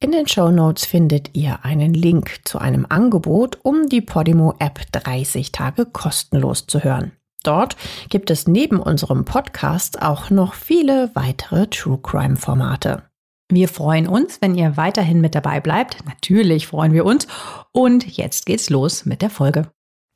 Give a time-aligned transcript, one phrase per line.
[0.00, 4.80] In den Show Notes findet ihr einen Link zu einem Angebot, um die Podimo App
[4.92, 7.10] 30 Tage kostenlos zu hören.
[7.42, 7.76] Dort
[8.08, 13.02] gibt es neben unserem Podcast auch noch viele weitere True Crime Formate.
[13.50, 15.96] Wir freuen uns, wenn ihr weiterhin mit dabei bleibt.
[16.06, 17.26] Natürlich freuen wir uns.
[17.72, 19.68] Und jetzt geht's los mit der Folge.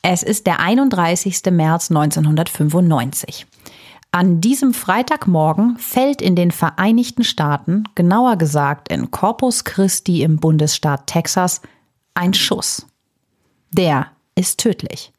[0.03, 1.43] Es ist der 31.
[1.51, 3.47] März 1995.
[4.15, 11.07] An diesem Freitagmorgen fällt in den Vereinigten Staaten, genauer gesagt in Corpus Christi im Bundesstaat
[11.07, 11.63] Texas,
[12.13, 12.87] ein Schuss.
[13.71, 15.13] Der ist tödlich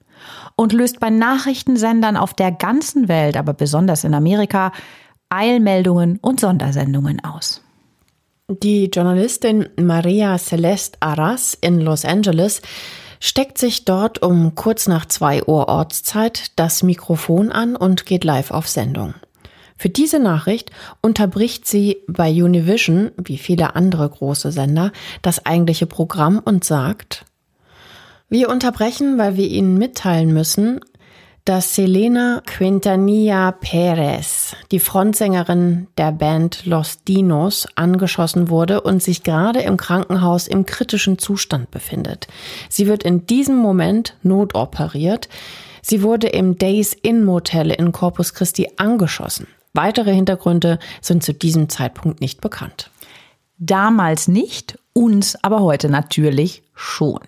[0.55, 4.71] und löst bei Nachrichtensendern auf der ganzen Welt, aber besonders in Amerika,
[5.29, 7.63] Eilmeldungen und Sondersendungen aus.
[8.47, 12.61] Die Journalistin Maria Celeste Arras in Los Angeles
[13.23, 18.51] steckt sich dort um kurz nach zwei Uhr Ortszeit das Mikrofon an und geht live
[18.51, 19.13] auf Sendung.
[19.77, 20.71] Für diese Nachricht
[21.01, 27.23] unterbricht sie bei Univision, wie viele andere große Sender, das eigentliche Programm und sagt,
[28.27, 30.81] wir unterbrechen, weil wir Ihnen mitteilen müssen,
[31.45, 39.59] dass Selena Quintanilla Perez, die Frontsängerin der Band Los Dinos, angeschossen wurde und sich gerade
[39.61, 42.27] im Krankenhaus im kritischen Zustand befindet.
[42.69, 45.27] Sie wird in diesem Moment notoperiert.
[45.81, 49.47] Sie wurde im Days Inn Motel in Corpus Christi angeschossen.
[49.73, 52.89] Weitere Hintergründe sind zu diesem Zeitpunkt nicht bekannt.
[53.57, 57.19] Damals nicht, uns aber heute natürlich schon.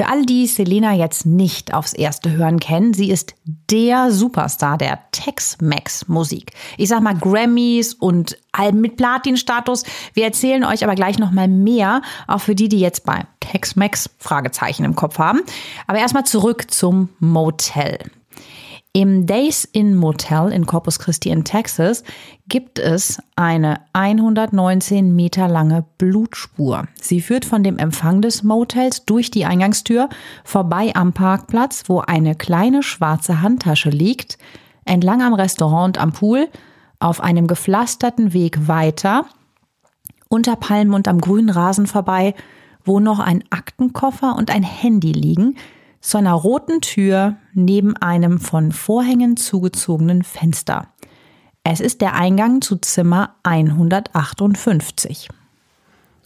[0.00, 4.98] Für alle, die Selena jetzt nicht aufs erste Hören kennen, sie ist der Superstar der
[5.12, 6.52] Tex-Mex-Musik.
[6.78, 9.84] Ich sag mal Grammys und Alben mit Platin-Status.
[10.14, 14.08] Wir erzählen euch aber gleich noch mal mehr, auch für die, die jetzt bei Tex-Mex
[14.16, 15.42] Fragezeichen im Kopf haben.
[15.86, 17.98] Aber erstmal zurück zum Motel.
[18.92, 22.02] Im Days Inn Motel in Corpus Christi in Texas
[22.48, 26.88] gibt es eine 119 Meter lange Blutspur.
[27.00, 30.08] Sie führt von dem Empfang des Motels durch die Eingangstür
[30.42, 34.38] vorbei am Parkplatz, wo eine kleine schwarze Handtasche liegt,
[34.84, 36.48] entlang am Restaurant am Pool,
[36.98, 39.24] auf einem gepflasterten Weg weiter,
[40.28, 42.34] unter Palmen und am grünen Rasen vorbei,
[42.84, 45.54] wo noch ein Aktenkoffer und ein Handy liegen,
[46.00, 50.88] zu einer roten Tür neben einem von Vorhängen zugezogenen Fenster.
[51.62, 55.28] Es ist der Eingang zu Zimmer 158.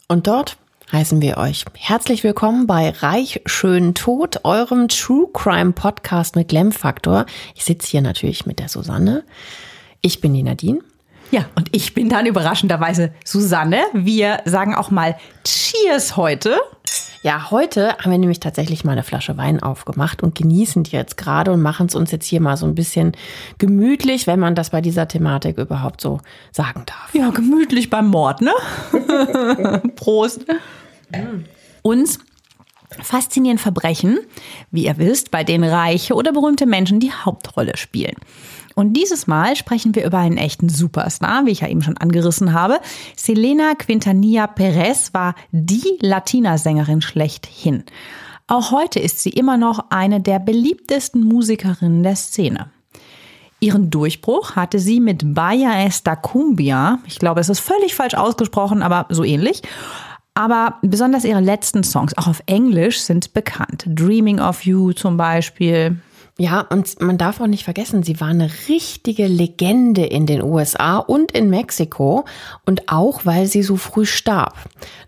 [0.07, 0.59] Und dort
[0.93, 6.71] heißen wir euch herzlich willkommen bei Reich Schön Tod, eurem True Crime Podcast mit Glam
[6.71, 7.27] Faktor.
[7.57, 9.25] Ich sitze hier natürlich mit der Susanne.
[10.03, 10.81] Ich bin die Nadine.
[11.33, 13.83] Ja, und ich bin dann überraschenderweise Susanne.
[13.93, 16.61] Wir sagen auch mal Cheers heute.
[17.25, 21.17] Ja, heute haben wir nämlich tatsächlich mal eine Flasche Wein aufgemacht und genießen die jetzt
[21.17, 23.13] gerade und machen es uns jetzt hier mal so ein bisschen
[23.57, 26.21] gemütlich, wenn man das bei dieser Thematik überhaupt so
[26.53, 27.15] sagen darf.
[27.15, 28.53] Ja, gemütlich beim Mord, ne?
[29.97, 30.45] Prost.
[31.81, 32.19] Uns
[33.03, 34.19] faszinieren Verbrechen,
[34.71, 38.17] wie ihr wisst, bei denen reiche oder berühmte Menschen die Hauptrolle spielen.
[38.75, 42.53] Und dieses Mal sprechen wir über einen echten Superstar, wie ich ja eben schon angerissen
[42.53, 42.81] habe.
[43.17, 47.85] Selena Quintanilla Perez war die Latina-Sängerin schlechthin.
[48.47, 52.71] Auch heute ist sie immer noch eine der beliebtesten Musikerinnen der Szene.
[53.61, 56.99] Ihren Durchbruch hatte sie mit Baya Esta Cumbia.
[57.07, 59.63] Ich glaube, es ist völlig falsch ausgesprochen, aber so ähnlich.
[60.35, 63.85] Aber besonders ihre letzten Songs, auch auf Englisch, sind bekannt.
[63.87, 65.97] Dreaming of You zum Beispiel.
[66.37, 70.97] Ja, und man darf auch nicht vergessen, sie war eine richtige Legende in den USA
[70.97, 72.25] und in Mexiko
[72.67, 74.57] und auch, weil sie so früh starb.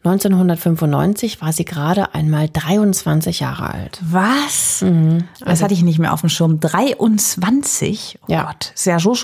[0.04, 4.00] 1995 war sie gerade einmal 23 Jahre alt.
[4.09, 4.82] Was?
[4.82, 5.25] Mhm.
[5.41, 6.60] Das also, hatte ich nicht mehr auf dem Schirm.
[6.60, 8.21] 23?
[8.22, 8.45] Oh ja.
[8.45, 9.16] Gott, ist ja so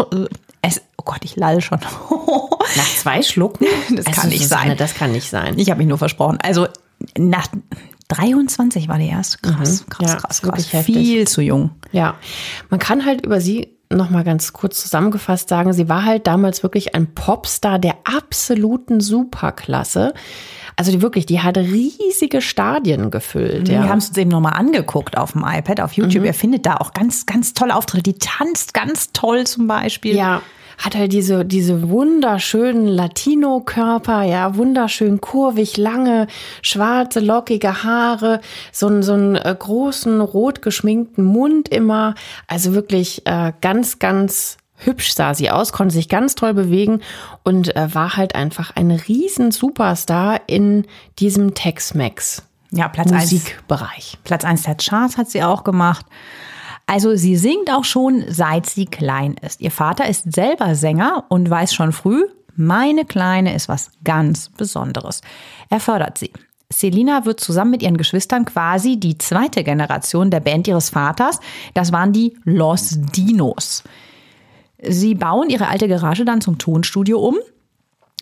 [1.03, 1.81] oh Gott, ich lall schon.
[2.77, 3.67] Nach zwei Schlucken?
[3.91, 4.77] Das kann also, nicht Susanne, sein.
[4.77, 5.59] Das kann nicht sein.
[5.59, 6.39] Ich habe mich nur versprochen.
[6.43, 6.69] Also
[7.19, 7.49] nach
[8.09, 9.43] 23 war die erst.
[9.43, 9.91] Krass, mhm.
[9.91, 10.85] krass, ja, krass, krass.
[10.85, 11.71] Viel zu jung.
[11.91, 12.15] Ja,
[12.71, 16.63] man kann halt über sie noch mal ganz kurz zusammengefasst sagen, sie war halt damals
[16.63, 20.15] wirklich ein Popstar der absoluten Superklasse.
[20.77, 23.69] Also die wirklich, die hat riesige Stadien gefüllt.
[23.69, 23.83] Ja.
[23.83, 26.23] Wir haben es uns eben nochmal angeguckt auf dem iPad, auf YouTube.
[26.23, 26.27] Mhm.
[26.27, 28.03] Ihr findet da auch ganz, ganz tolle Auftritte.
[28.03, 30.17] Die tanzt ganz toll zum Beispiel.
[30.17, 30.41] Ja,
[30.79, 36.27] hat halt diese, diese wunderschönen Latino-Körper, ja, wunderschön kurvig, lange,
[36.63, 38.41] schwarze, lockige Haare,
[38.73, 42.15] so, einen so einen äh, großen, rot geschminkten Mund immer.
[42.47, 47.01] Also wirklich äh, ganz, ganz hübsch sah sie aus, konnte sich ganz toll bewegen
[47.45, 50.87] und äh, war halt einfach ein riesen Superstar in
[51.19, 52.43] diesem Tex-Mex.
[52.71, 54.15] Ja, Platz Musikbereich.
[54.15, 56.07] Eins, Platz 1 der Charts hat sie auch gemacht.
[56.93, 59.63] Also sie singt auch schon, seit sie klein ist.
[59.63, 65.23] Ihr Vater ist selber Sänger und weiß schon früh, meine Kleine ist was ganz Besonderes.
[65.71, 66.31] Er fördert sie.
[66.69, 71.41] Selina wird zusammen mit ihren Geschwistern quasi die zweite Generation der Band ihres Vaters.
[71.73, 73.85] Das waren die Los Dinos.
[74.83, 77.37] Sie bauen ihre alte Garage dann zum Tonstudio um.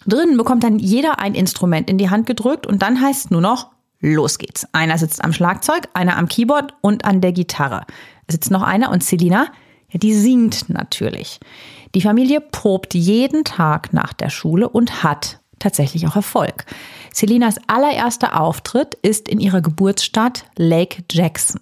[0.07, 3.73] Drinnen bekommt dann jeder ein Instrument in die Hand gedrückt und dann heißt nur noch,
[3.99, 4.65] los geht's.
[4.71, 7.83] Einer sitzt am Schlagzeug, einer am Keyboard und an der Gitarre
[8.31, 9.49] sitzt noch einer und Selina,
[9.91, 11.41] ja, die singt natürlich.
[11.95, 16.65] Die Familie probt jeden Tag nach der Schule und hat tatsächlich auch Erfolg.
[17.13, 21.61] Selinas allererster Auftritt ist in ihrer Geburtsstadt Lake Jackson.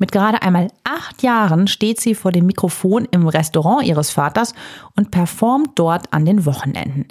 [0.00, 4.54] Mit gerade einmal acht Jahren steht sie vor dem Mikrofon im Restaurant ihres Vaters
[4.96, 7.06] und performt dort an den Wochenenden.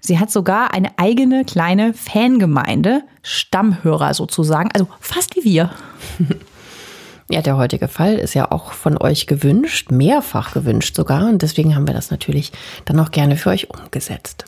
[0.00, 5.70] Sie hat sogar eine eigene kleine Fangemeinde, Stammhörer sozusagen, also fast wie wir.
[7.28, 11.28] Ja, der heutige Fall ist ja auch von euch gewünscht, mehrfach gewünscht sogar.
[11.28, 12.52] Und deswegen haben wir das natürlich
[12.84, 14.44] dann auch gerne für euch umgesetzt.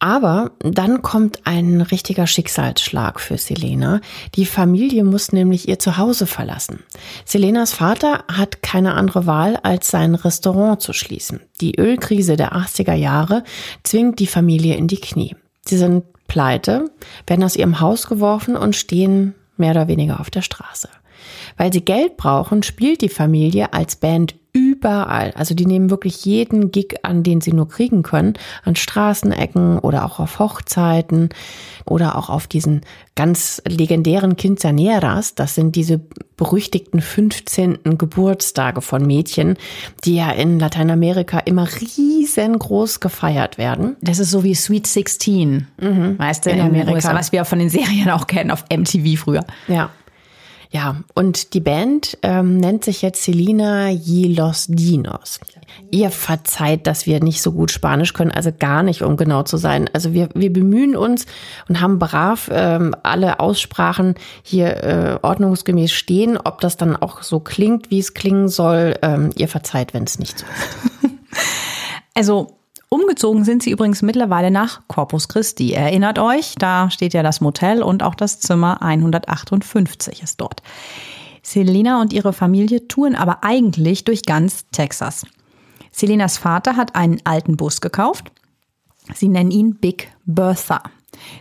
[0.00, 4.00] Aber dann kommt ein richtiger Schicksalsschlag für Selena.
[4.36, 6.84] Die Familie muss nämlich ihr Zuhause verlassen.
[7.24, 11.40] Selenas Vater hat keine andere Wahl, als sein Restaurant zu schließen.
[11.60, 13.42] Die Ölkrise der 80er Jahre
[13.82, 15.34] zwingt die Familie in die Knie.
[15.64, 16.92] Sie sind pleite,
[17.26, 20.88] werden aus ihrem Haus geworfen und stehen mehr oder weniger auf der Straße.
[21.56, 25.32] Weil sie Geld brauchen, spielt die Familie als Band überall.
[25.36, 28.34] Also die nehmen wirklich jeden Gig an, den sie nur kriegen können,
[28.64, 31.28] an Straßenecken oder auch auf Hochzeiten
[31.84, 32.82] oder auch auf diesen
[33.14, 35.34] ganz legendären Quinceaneras.
[35.34, 36.00] Das sind diese
[36.36, 37.98] berüchtigten 15.
[37.98, 39.56] Geburtstage von Mädchen,
[40.04, 43.96] die ja in Lateinamerika immer riesengroß gefeiert werden.
[44.00, 46.18] Das ist so wie Sweet 16, mhm.
[46.18, 46.92] weißt du, in, in Amerika.
[46.92, 49.44] USA, was wir auch von den Serien auch kennen auf MTV früher.
[49.66, 49.90] Ja.
[50.70, 55.40] Ja, und die Band ähm, nennt sich jetzt Selina y los Dinos.
[55.90, 59.56] Ihr verzeiht, dass wir nicht so gut Spanisch können, also gar nicht, um genau zu
[59.56, 59.88] sein.
[59.94, 61.24] Also wir, wir bemühen uns
[61.68, 66.36] und haben brav ähm, alle Aussprachen hier äh, ordnungsgemäß stehen.
[66.36, 70.18] Ob das dann auch so klingt, wie es klingen soll, ähm, ihr verzeiht, wenn es
[70.18, 71.14] nicht so ist.
[72.14, 72.57] Also
[72.90, 75.72] Umgezogen sind sie übrigens mittlerweile nach Corpus Christi.
[75.72, 80.62] Erinnert euch, da steht ja das Motel und auch das Zimmer 158 ist dort.
[81.42, 85.26] Selena und ihre Familie touren aber eigentlich durch ganz Texas.
[85.92, 88.30] Selenas Vater hat einen alten Bus gekauft.
[89.14, 90.82] Sie nennen ihn Big Bertha.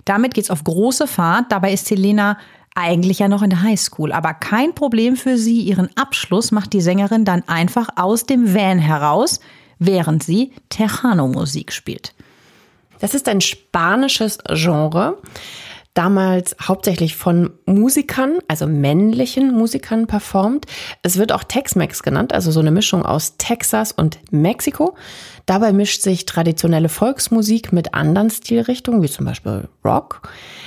[0.05, 1.51] Damit geht's auf große Fahrt.
[1.51, 2.38] Dabei ist Selena
[2.75, 5.61] eigentlich ja noch in der Highschool, aber kein Problem für sie.
[5.61, 9.39] Ihren Abschluss macht die Sängerin dann einfach aus dem Van heraus
[9.79, 12.13] während sie Tejano-Musik spielt.
[13.00, 15.18] Das ist ein spanisches Genre,
[15.94, 20.65] damals hauptsächlich von Musikern, also männlichen Musikern performt.
[21.01, 24.95] Es wird auch Tex-Mex genannt, also so eine Mischung aus Texas und Mexiko.
[25.47, 30.21] Dabei mischt sich traditionelle Volksmusik mit anderen Stilrichtungen, wie zum Beispiel Rock.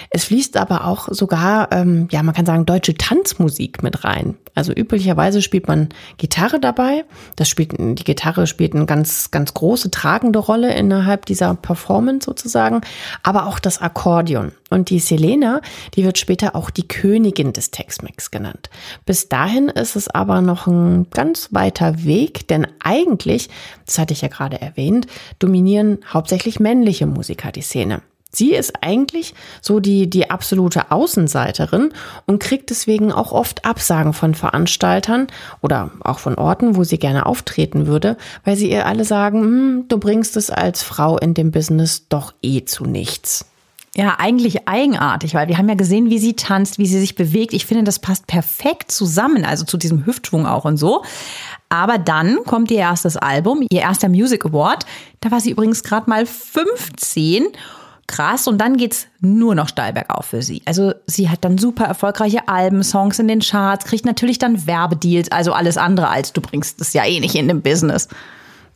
[0.08, 4.36] Es fließt aber auch sogar, ähm, ja, man kann sagen, deutsche Tanzmusik mit rein.
[4.54, 7.04] Also üblicherweise spielt man Gitarre dabei.
[7.36, 12.80] Das spielt, die Gitarre spielt eine ganz, ganz große tragende Rolle innerhalb dieser Performance sozusagen.
[13.22, 14.52] Aber auch das Akkordeon.
[14.70, 15.60] Und die Selena,
[15.94, 18.70] die wird später auch die Königin des Tex-Mex genannt.
[19.04, 23.50] Bis dahin ist es aber noch ein ganz weiter Weg, denn eigentlich,
[23.86, 24.69] das hatte ich ja gerade erwähnt,
[25.38, 28.02] dominieren hauptsächlich männliche Musiker die Szene.
[28.32, 31.92] Sie ist eigentlich so die, die absolute Außenseiterin
[32.26, 35.26] und kriegt deswegen auch oft Absagen von Veranstaltern
[35.62, 39.84] oder auch von Orten, wo sie gerne auftreten würde, weil sie ihr alle sagen, hm,
[39.88, 43.49] du bringst es als Frau in dem Business doch eh zu nichts.
[43.96, 47.52] Ja, eigentlich eigenartig, weil wir haben ja gesehen, wie sie tanzt, wie sie sich bewegt.
[47.52, 51.02] Ich finde, das passt perfekt zusammen, also zu diesem Hüftschwung auch und so.
[51.68, 54.86] Aber dann kommt ihr erstes Album, ihr erster Music Award.
[55.20, 57.48] Da war sie übrigens gerade mal 15
[58.06, 60.62] krass und dann geht's nur noch steil bergauf für sie.
[60.66, 65.30] Also sie hat dann super erfolgreiche Alben, Songs in den Charts, kriegt natürlich dann Werbedeals,
[65.30, 68.08] also alles andere als du bringst es ja eh nicht in dem Business.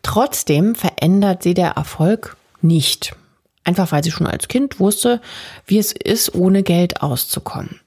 [0.03, 3.17] Trotzdem verändert sie der Erfolg nicht.
[3.65, 5.21] Einfach weil sie schon als Kind wusste,
[5.67, 7.81] wie es ist, ohne Geld auszukommen.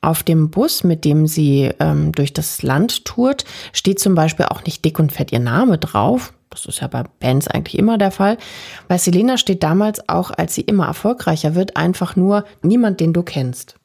[0.00, 4.62] Auf dem Bus, mit dem sie ähm, durch das Land tourt, steht zum Beispiel auch
[4.64, 6.32] nicht dick und fett ihr Name drauf.
[6.50, 8.38] Das ist ja bei Bands eigentlich immer der Fall.
[8.86, 13.22] Bei Selena steht damals auch, als sie immer erfolgreicher wird, einfach nur niemand, den du
[13.22, 13.76] kennst.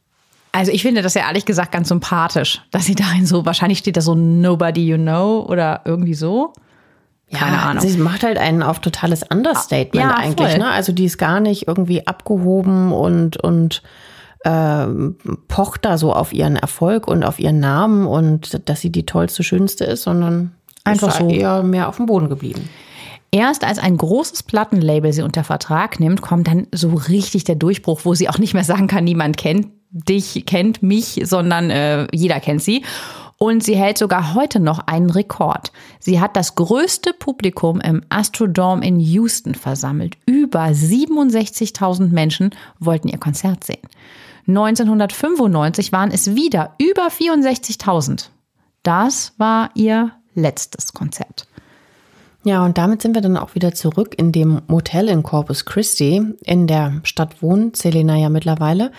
[0.52, 3.98] Also ich finde das ja ehrlich gesagt ganz sympathisch, dass sie dahin so, wahrscheinlich steht
[3.98, 6.54] da so Nobody You Know oder irgendwie so.
[7.32, 7.88] Keine ja, Ahnung.
[7.88, 10.58] Sie macht halt ein auf totales Understatement ja, eigentlich.
[10.58, 10.68] Ne?
[10.68, 13.84] Also die ist gar nicht irgendwie abgehoben und, und
[14.44, 14.88] äh,
[15.48, 19.44] pocht da so auf ihren Erfolg und auf ihren Namen und dass sie die tollste,
[19.44, 22.68] schönste ist, sondern einfach ist so eher mehr auf dem Boden geblieben.
[23.32, 28.02] Erst als ein großes Plattenlabel sie unter Vertrag nimmt, kommt dann so richtig der Durchbruch,
[28.04, 32.40] wo sie auch nicht mehr sagen kann, niemand kennt dich, kennt mich, sondern äh, jeder
[32.40, 32.84] kennt sie.
[33.38, 35.72] Und sie hält sogar heute noch einen Rekord.
[36.00, 40.18] Sie hat das größte Publikum im Astrodome in Houston versammelt.
[40.26, 43.88] Über 67.000 Menschen wollten ihr Konzert sehen.
[44.48, 48.28] 1995 waren es wieder über 64.000.
[48.84, 51.48] Das war ihr letztes Konzert.
[52.44, 56.22] Ja, und damit sind wir dann auch wieder zurück in dem Motel in Corpus Christi.
[56.44, 58.92] In der Stadt wohnt Selena ja mittlerweile.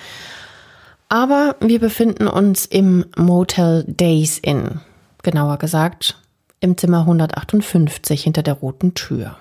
[1.10, 4.80] Aber wir befinden uns im Motel Days Inn.
[5.24, 6.16] Genauer gesagt
[6.60, 9.36] im Zimmer 158 hinter der roten Tür.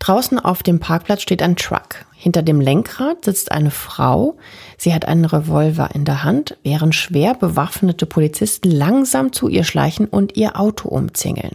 [0.00, 2.06] Draußen auf dem Parkplatz steht ein Truck.
[2.12, 4.36] Hinter dem Lenkrad sitzt eine Frau.
[4.78, 10.06] Sie hat einen Revolver in der Hand, während schwer bewaffnete Polizisten langsam zu ihr schleichen
[10.06, 11.54] und ihr Auto umzingeln.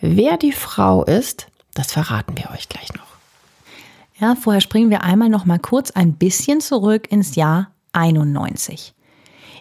[0.00, 3.06] Wer die Frau ist, das verraten wir euch gleich noch.
[4.18, 8.94] Ja, vorher springen wir einmal noch mal kurz ein bisschen zurück ins Jahr 91.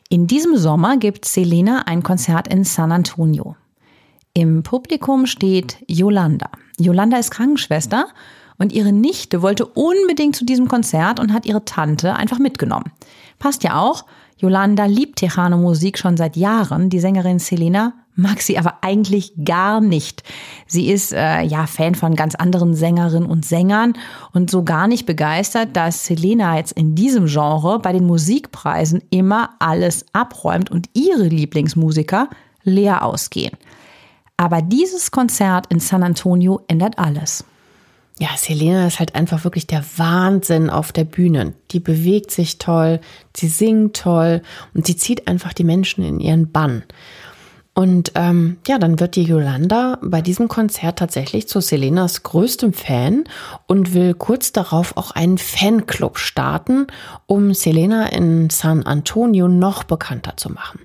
[0.09, 3.55] In diesem Sommer gibt Selena ein Konzert in San Antonio.
[4.33, 6.49] Im Publikum steht Yolanda.
[6.79, 8.07] Yolanda ist Krankenschwester
[8.59, 12.91] und ihre Nichte wollte unbedingt zu diesem Konzert und hat ihre Tante einfach mitgenommen.
[13.39, 14.05] Passt ja auch.
[14.39, 16.89] Yolanda liebt Tejano Musik schon seit Jahren.
[16.89, 20.23] Die Sängerin Selena mag sie aber eigentlich gar nicht.
[20.65, 23.93] Sie ist äh, ja Fan von ganz anderen Sängerinnen und Sängern
[24.33, 29.51] und so gar nicht begeistert, dass Selena jetzt in diesem Genre bei den Musikpreisen immer
[29.59, 32.29] alles abräumt und ihre Lieblingsmusiker
[32.63, 33.55] leer ausgehen.
[34.35, 37.43] Aber dieses Konzert in San Antonio ändert alles.
[38.19, 41.53] Ja, Selena ist halt einfach wirklich der Wahnsinn auf der Bühne.
[41.71, 42.99] Die bewegt sich toll,
[43.35, 44.41] sie singt toll
[44.73, 46.83] und sie zieht einfach die Menschen in ihren Bann.
[47.75, 53.25] Und ähm, ja, dann wird die Yolanda bei diesem Konzert tatsächlich zu Selenas größtem Fan
[53.67, 56.87] und will kurz darauf auch einen Fanclub starten,
[57.27, 60.79] um Selena in San Antonio noch bekannter zu machen.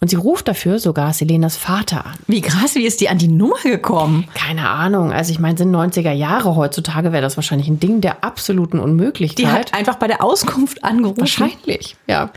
[0.00, 2.14] Und sie ruft dafür sogar Selenas Vater an.
[2.28, 4.28] Wie krass, wie ist die an die Nummer gekommen?
[4.34, 5.12] Keine Ahnung.
[5.12, 6.54] Also ich meine, sind 90er Jahre.
[6.54, 9.38] Heutzutage wäre das wahrscheinlich ein Ding der absoluten Unmöglichkeit.
[9.38, 11.20] Die hat einfach bei der Auskunft angerufen.
[11.20, 12.30] Wahrscheinlich, ja.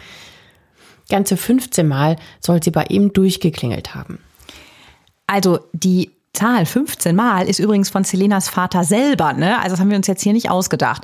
[1.10, 4.18] Ganze 15 Mal soll sie bei ihm durchgeklingelt haben.
[5.28, 9.58] Also die Zahl 15 Mal ist übrigens von Selenas Vater selber, ne?
[9.60, 11.04] Also das haben wir uns jetzt hier nicht ausgedacht.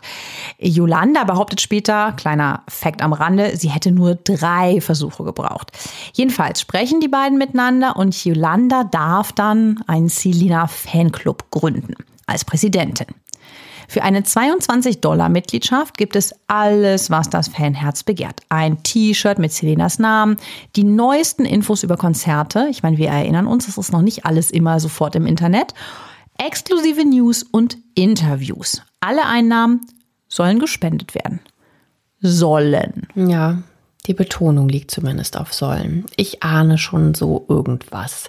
[0.58, 5.72] Yolanda behauptet später, kleiner Fakt am Rande, sie hätte nur drei Versuche gebraucht.
[6.14, 13.08] Jedenfalls sprechen die beiden miteinander und Yolanda darf dann einen Selena Fanclub gründen als Präsidentin.
[13.88, 18.42] Für eine 22-Dollar-Mitgliedschaft gibt es alles, was das Fanherz begehrt.
[18.50, 20.38] Ein T-Shirt mit Selenas Namen,
[20.76, 22.68] die neuesten Infos über Konzerte.
[22.70, 25.74] Ich meine, wir erinnern uns, das ist noch nicht alles immer sofort im Internet.
[26.38, 28.82] Exklusive News und Interviews.
[29.00, 29.88] Alle Einnahmen
[30.28, 31.40] sollen gespendet werden.
[32.20, 33.08] Sollen.
[33.16, 33.60] Ja,
[34.06, 36.06] die Betonung liegt zumindest auf sollen.
[36.16, 38.28] Ich ahne schon so irgendwas.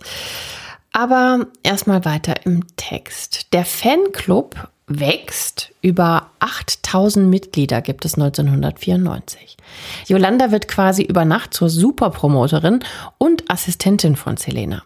[0.93, 3.53] Aber erstmal weiter im Text.
[3.53, 5.73] Der Fanclub wächst.
[5.83, 9.57] Über 8000 Mitglieder gibt es 1994.
[10.07, 12.81] Yolanda wird quasi über Nacht zur Superpromoterin
[13.19, 14.83] und Assistentin von Selena.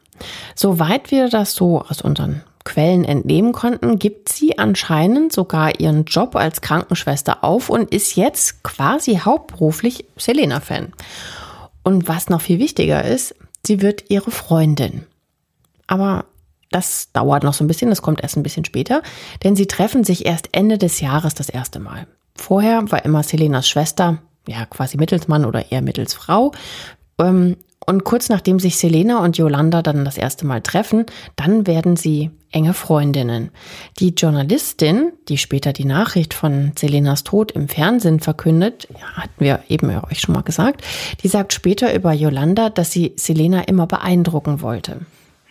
[0.54, 6.36] Soweit wir das so aus unseren Quellen entnehmen konnten, gibt sie anscheinend sogar ihren Job
[6.36, 10.92] als Krankenschwester auf und ist jetzt quasi hauptberuflich Selena-Fan.
[11.82, 13.34] Und was noch viel wichtiger ist,
[13.66, 15.04] sie wird ihre Freundin.
[15.88, 16.26] Aber
[16.74, 19.02] das dauert noch so ein bisschen, das kommt erst ein bisschen später,
[19.44, 22.06] denn sie treffen sich erst Ende des Jahres das erste Mal.
[22.34, 26.52] Vorher war immer Selenas Schwester, ja quasi Mittelsmann oder eher Mittelsfrau.
[27.18, 31.96] Ähm, und kurz nachdem sich Selena und Yolanda dann das erste Mal treffen, dann werden
[31.96, 33.50] sie enge Freundinnen.
[33.98, 39.60] Die Journalistin, die später die Nachricht von Selenas Tod im Fernsehen verkündet, ja, hatten wir
[39.68, 40.84] eben euch schon mal gesagt,
[41.22, 45.00] die sagt später über Yolanda, dass sie Selena immer beeindrucken wollte.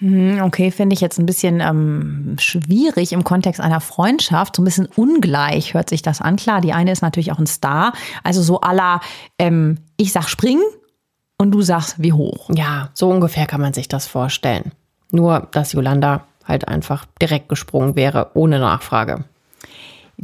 [0.01, 4.55] Hm, okay, finde ich jetzt ein bisschen ähm, schwierig im Kontext einer Freundschaft.
[4.55, 6.37] So ein bisschen ungleich hört sich das an.
[6.37, 7.93] Klar, die eine ist natürlich auch ein Star.
[8.23, 8.99] Also so aller,
[9.37, 10.63] ähm, ich sag springen
[11.37, 12.49] und du sagst wie hoch.
[12.51, 14.71] Ja, so ungefähr kann man sich das vorstellen.
[15.11, 19.25] Nur, dass Yolanda halt einfach direkt gesprungen wäre, ohne Nachfrage.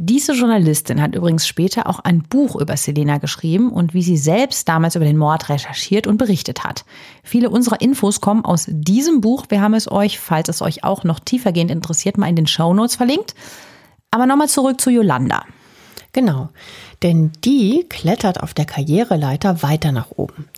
[0.00, 4.68] Diese Journalistin hat übrigens später auch ein Buch über Selena geschrieben und wie sie selbst
[4.68, 6.84] damals über den Mord recherchiert und berichtet hat.
[7.24, 9.46] Viele unserer Infos kommen aus diesem Buch.
[9.48, 12.72] Wir haben es euch, falls es euch auch noch tiefergehend interessiert, mal in den Show
[12.72, 13.34] Notes verlinkt.
[14.12, 15.42] Aber nochmal zurück zu Yolanda.
[16.12, 16.50] Genau,
[17.02, 20.48] denn die klettert auf der Karriereleiter weiter nach oben.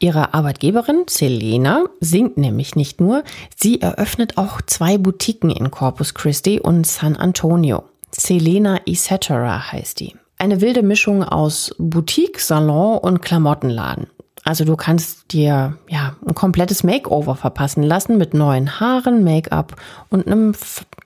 [0.00, 3.22] Ihre Arbeitgeberin Selena singt nämlich nicht nur,
[3.54, 7.84] sie eröffnet auch zwei Boutiquen in Corpus Christi und San Antonio.
[8.10, 9.30] Selena Etc.
[9.30, 10.14] heißt die.
[10.38, 14.06] Eine wilde Mischung aus Boutique, Salon und Klamottenladen.
[14.44, 19.76] Also du kannst dir ja ein komplettes Makeover verpassen lassen mit neuen Haaren, Make-up
[20.08, 20.54] und einem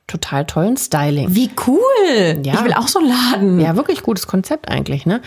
[0.06, 1.34] total tollen Styling.
[1.34, 2.42] Wie cool!
[2.44, 2.54] Ja.
[2.54, 3.60] Ich will auch so einen Laden.
[3.60, 5.06] Ja, wirklich gutes Konzept eigentlich.
[5.06, 5.22] Ne?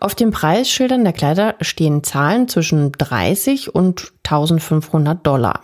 [0.00, 5.60] Auf den Preisschildern der Kleider stehen Zahlen zwischen 30 und 1500 Dollar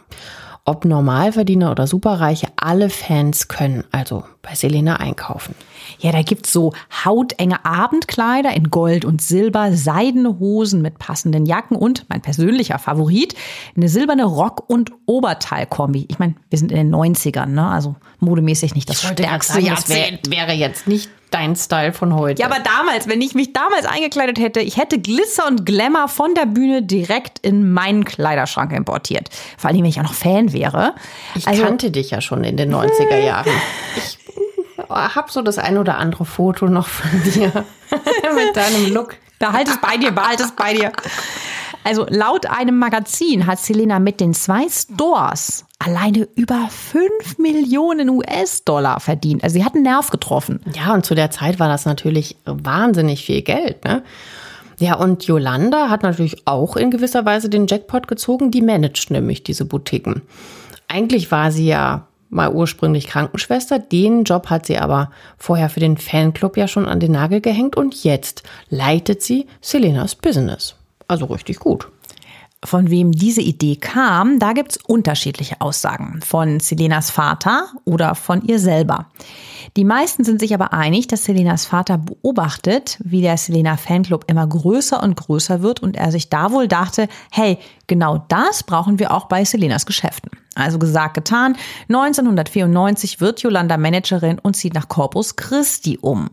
[0.64, 5.54] ob Normalverdiener oder Superreiche, alle Fans können also bei Selena einkaufen.
[5.98, 6.72] Ja, da gibt's so
[7.04, 13.34] hautenge Abendkleider in Gold und Silber, seidene Hosen mit passenden Jacken und mein persönlicher Favorit,
[13.76, 16.06] eine silberne Rock- und Oberteilkombi.
[16.08, 17.66] Ich meine, wir sind in den 90ern, ne?
[17.66, 20.30] Also modemäßig nicht das stärkste Jahrzehnt.
[20.30, 22.42] Wäre jetzt nicht dein Style von heute.
[22.42, 26.32] Ja, aber damals, wenn ich mich damals eingekleidet hätte, ich hätte Glitzer und Glamour von
[26.34, 29.30] der Bühne direkt in meinen Kleiderschrank importiert.
[29.58, 30.94] Vor allem, wenn ich auch noch Fan wäre.
[31.34, 33.50] Ich also, kannte dich ja schon in den 90er Jahren.
[33.96, 34.18] Ich
[34.88, 37.52] habe so das ein oder andere Foto noch von dir
[37.90, 39.16] mit deinem Look.
[39.38, 40.92] Behalt es bei dir, behalt es bei dir.
[41.84, 49.00] Also laut einem Magazin hat Selena mit den zwei Stores alleine über 5 Millionen US-Dollar
[49.00, 49.44] verdient.
[49.44, 50.60] Also sie hat einen Nerv getroffen.
[50.74, 53.84] Ja, und zu der Zeit war das natürlich wahnsinnig viel Geld.
[53.84, 54.02] Ne?
[54.78, 58.50] Ja, und Yolanda hat natürlich auch in gewisser Weise den Jackpot gezogen.
[58.50, 60.22] Die managt nämlich diese Boutiquen.
[60.88, 63.78] Eigentlich war sie ja mal ursprünglich Krankenschwester.
[63.78, 67.76] Den Job hat sie aber vorher für den Fanclub ja schon an den Nagel gehängt
[67.76, 70.74] und jetzt leitet sie Selenas Business.
[71.08, 71.88] Also richtig gut.
[72.64, 76.20] Von wem diese Idee kam, da gibt's unterschiedliche Aussagen.
[76.24, 79.06] Von Selenas Vater oder von ihr selber.
[79.76, 84.46] Die meisten sind sich aber einig, dass Selenas Vater beobachtet, wie der Selena Fanclub immer
[84.46, 89.12] größer und größer wird und er sich da wohl dachte, hey, genau das brauchen wir
[89.12, 90.30] auch bei Selenas Geschäften.
[90.54, 91.56] Also gesagt, getan.
[91.88, 96.30] 1994 wird Yolanda Managerin und zieht nach Corpus Christi um.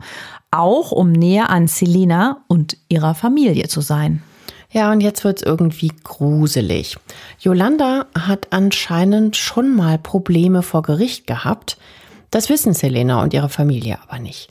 [0.52, 4.22] Auch um näher an Selena und ihrer Familie zu sein.
[4.72, 6.98] Ja, und jetzt wird's irgendwie gruselig.
[7.40, 11.78] Yolanda hat anscheinend schon mal Probleme vor Gericht gehabt.
[12.30, 14.50] Das wissen Selena und ihre Familie aber nicht.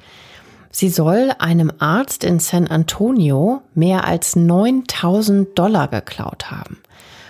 [0.70, 6.78] Sie soll einem Arzt in San Antonio mehr als 9000 Dollar geklaut haben.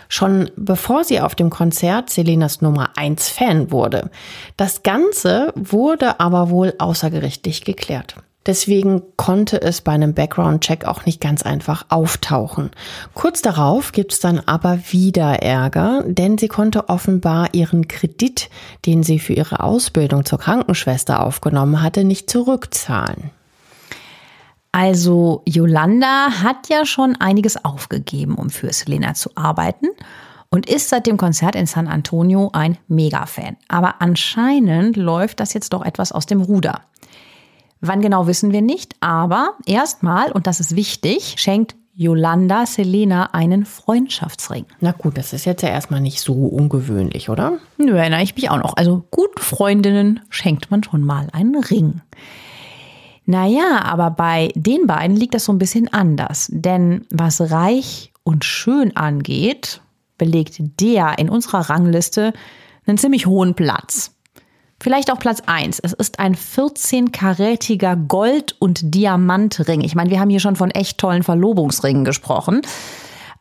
[0.09, 4.11] Schon bevor sie auf dem Konzert Selenas Nummer 1 Fan wurde.
[4.57, 8.16] Das Ganze wurde aber wohl außergerichtlich geklärt.
[8.46, 12.70] Deswegen konnte es bei einem Background-Check auch nicht ganz einfach auftauchen.
[13.12, 18.48] Kurz darauf gibt es dann aber wieder Ärger, denn sie konnte offenbar ihren Kredit,
[18.87, 23.31] den sie für ihre Ausbildung zur Krankenschwester aufgenommen hatte, nicht zurückzahlen.
[24.72, 29.88] Also Yolanda hat ja schon einiges aufgegeben, um für Selena zu arbeiten
[30.48, 33.57] und ist seit dem Konzert in San Antonio ein Mega-Fan.
[33.68, 36.83] Aber anscheinend läuft das jetzt doch etwas aus dem Ruder.
[37.81, 43.64] Wann genau wissen wir nicht, aber erstmal, und das ist wichtig, schenkt Yolanda Selena einen
[43.64, 44.64] Freundschaftsring.
[44.81, 47.59] Na gut, das ist jetzt ja erstmal nicht so ungewöhnlich, oder?
[47.79, 48.77] Nö, erinnere ich mich auch noch.
[48.77, 52.01] Also guten Freundinnen schenkt man schon mal einen Ring.
[53.27, 56.49] Naja, aber bei den beiden liegt das so ein bisschen anders.
[56.51, 59.81] Denn was reich und schön angeht,
[60.19, 62.33] belegt der in unserer Rangliste
[62.87, 64.12] einen ziemlich hohen Platz.
[64.83, 65.79] Vielleicht auch Platz 1.
[65.81, 69.83] Es ist ein 14-karätiger Gold- und Diamantring.
[69.83, 72.62] Ich meine, wir haben hier schon von echt tollen Verlobungsringen gesprochen.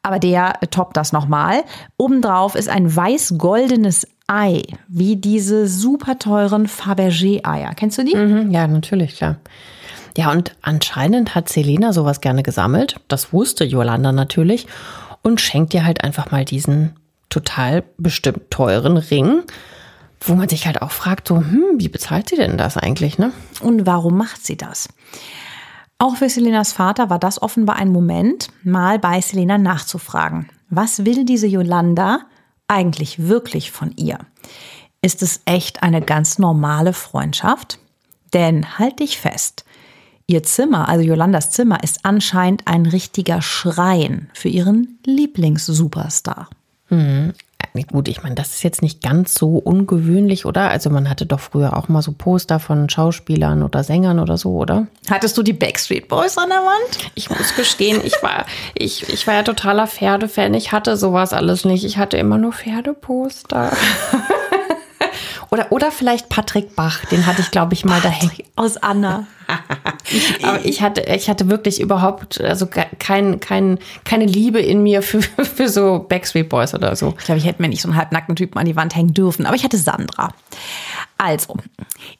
[0.04, 1.64] Aber der toppt das nochmal.
[1.98, 7.74] Obendrauf ist ein weiß-goldenes Ei, wie diese super teuren Fabergé-Eier.
[7.74, 8.16] Kennst du die?
[8.16, 9.38] Mhm, ja, natürlich, klar.
[10.18, 12.98] Ja, und anscheinend hat Selena sowas gerne gesammelt.
[13.08, 14.68] Das wusste Yolanda natürlich.
[15.24, 16.96] Und schenkt ihr halt einfach mal diesen
[17.30, 19.44] total bestimmt teuren Ring
[20.22, 23.32] wo man sich halt auch fragt, so, hm, wie bezahlt sie denn das eigentlich, ne?
[23.62, 24.90] Und warum macht sie das?
[25.98, 30.50] Auch für Selenas Vater war das offenbar ein Moment, mal bei Selena nachzufragen.
[30.70, 32.22] Was will diese Yolanda
[32.68, 34.20] eigentlich wirklich von ihr?
[35.02, 37.80] Ist es echt eine ganz normale Freundschaft?
[38.34, 39.66] Denn halt dich fest,
[40.28, 46.50] ihr Zimmer, also Jolandas Zimmer, ist anscheinend ein richtiger Schrein für ihren Lieblingssuperstar.
[47.74, 47.88] Mhm.
[47.88, 50.70] Gut, ich meine, das ist jetzt nicht ganz so ungewöhnlich, oder?
[50.70, 54.52] Also man hatte doch früher auch mal so Poster von Schauspielern oder Sängern oder so,
[54.54, 54.88] oder?
[55.10, 57.12] Hattest du die Backstreet Boys an der Wand?
[57.16, 60.54] Ich muss gestehen, ich war, ich, ich war ja totaler Pferdefan.
[60.54, 61.84] Ich hatte sowas alles nicht.
[61.84, 63.72] Ich hatte immer nur Pferdeposter.
[65.52, 68.30] Oder, oder vielleicht Patrick Bach, den hatte ich, glaube ich, mal dahin.
[68.56, 69.26] Aus Anna.
[70.44, 75.22] Aber ich hatte, ich hatte wirklich überhaupt, also kein, kein, keine Liebe in mir für,
[75.56, 77.16] für so Backstreet Boys oder so.
[77.18, 79.48] Ich glaube, ich hätte mir nicht so einen halbnackten Typen an die Wand hängen dürfen,
[79.48, 80.34] aber ich hatte Sandra.
[81.22, 81.58] Also,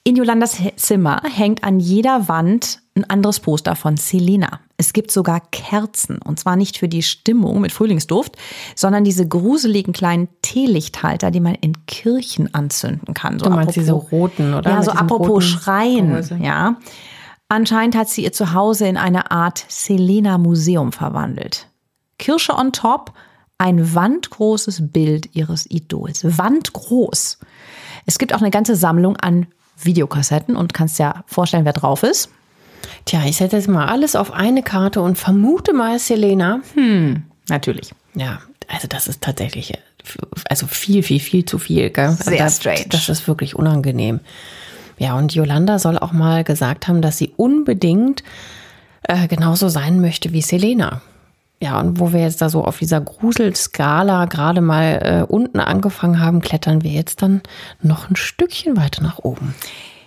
[0.04, 4.60] in Jolandas Zimmer hängt an jeder Wand ein anderes Poster von Selena.
[4.76, 8.36] Es gibt sogar Kerzen und zwar nicht für die Stimmung mit Frühlingsduft,
[8.76, 13.38] sondern diese gruseligen kleinen Teelichthalter, die man in Kirchen anzünden kann.
[13.38, 14.70] So du meinst apropos, diese roten, oder?
[14.70, 16.76] Ja, so apropos Schreien, ja.
[17.48, 21.68] Anscheinend hat sie ihr Zuhause in eine Art Selena-Museum verwandelt.
[22.18, 23.14] Kirsche on top,
[23.56, 26.22] ein wandgroßes Bild ihres Idols.
[26.22, 27.38] Wandgroß.
[28.10, 29.46] Es gibt auch eine ganze Sammlung an
[29.80, 32.28] Videokassetten und kannst ja vorstellen, wer drauf ist.
[33.04, 36.58] Tja, ich setze jetzt mal alles auf eine Karte und vermute mal Selena.
[36.74, 37.92] Hm, natürlich.
[38.16, 39.78] Ja, also das ist tatsächlich
[40.48, 41.90] also viel, viel, viel zu viel.
[41.90, 42.10] Gell?
[42.20, 42.86] Sehr das, strange.
[42.88, 44.18] Das ist wirklich unangenehm.
[44.98, 48.24] Ja, und Yolanda soll auch mal gesagt haben, dass sie unbedingt
[49.04, 51.00] äh, genauso sein möchte wie Selena.
[51.62, 56.18] Ja, und wo wir jetzt da so auf dieser Gruselskala gerade mal äh, unten angefangen
[56.18, 57.42] haben, klettern wir jetzt dann
[57.82, 59.54] noch ein Stückchen weiter nach oben.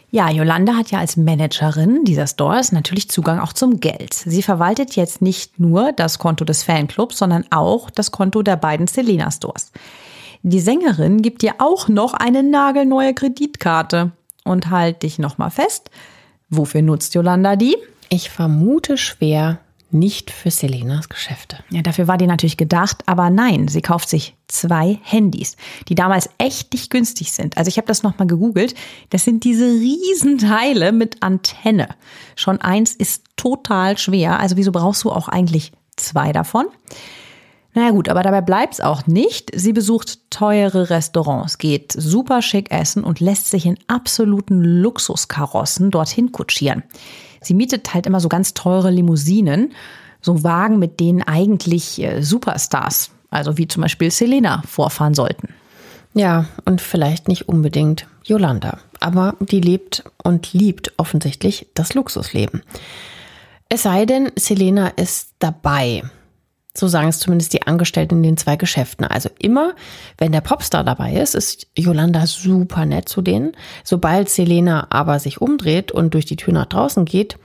[0.09, 4.13] Ja, Yolanda hat ja als Managerin dieser Stores natürlich Zugang auch zum Geld.
[4.13, 8.87] Sie verwaltet jetzt nicht nur das Konto des Fanclubs, sondern auch das Konto der beiden
[8.87, 9.71] Selena Stores.
[10.43, 14.11] Die Sängerin gibt ihr auch noch eine nagelneue Kreditkarte.
[14.45, 15.89] Und halt dich nochmal fest.
[16.49, 17.77] Wofür nutzt Yolanda die?
[18.09, 19.59] Ich vermute schwer
[19.93, 21.57] nicht für Selenas Geschäfte.
[21.69, 25.55] Ja, dafür war die natürlich gedacht, aber nein, sie kauft sich zwei Handys,
[25.87, 27.57] die damals echt nicht günstig sind.
[27.57, 28.75] Also ich habe das nochmal gegoogelt.
[29.09, 31.89] Das sind diese Riesenteile mit Antenne.
[32.35, 34.39] Schon eins ist total schwer.
[34.39, 36.65] Also wieso brauchst du auch eigentlich zwei davon?
[37.75, 39.49] Naja gut, aber dabei bleibt's auch nicht.
[39.55, 46.31] Sie besucht teure Restaurants, geht super schick essen und lässt sich in absoluten Luxuskarossen dorthin
[46.31, 46.83] kutschieren.
[47.45, 49.73] Sie mietet halt immer so ganz teure Limousinen,
[50.21, 55.49] so Wagen, mit denen eigentlich äh, Superstars, also wie zum Beispiel Selena, vorfahren sollten.
[56.13, 62.61] Ja, und vielleicht nicht unbedingt Yolanda, aber die lebt und liebt offensichtlich das Luxusleben.
[63.67, 66.03] Es sei denn, Selena ist dabei.
[66.75, 69.05] So sagen es zumindest die Angestellten in den zwei Geschäften.
[69.05, 69.73] Also immer,
[70.17, 73.51] wenn der Popstar dabei ist, ist Yolanda super nett zu denen.
[73.83, 77.37] Sobald Selena aber sich umdreht und durch die Tür nach draußen geht,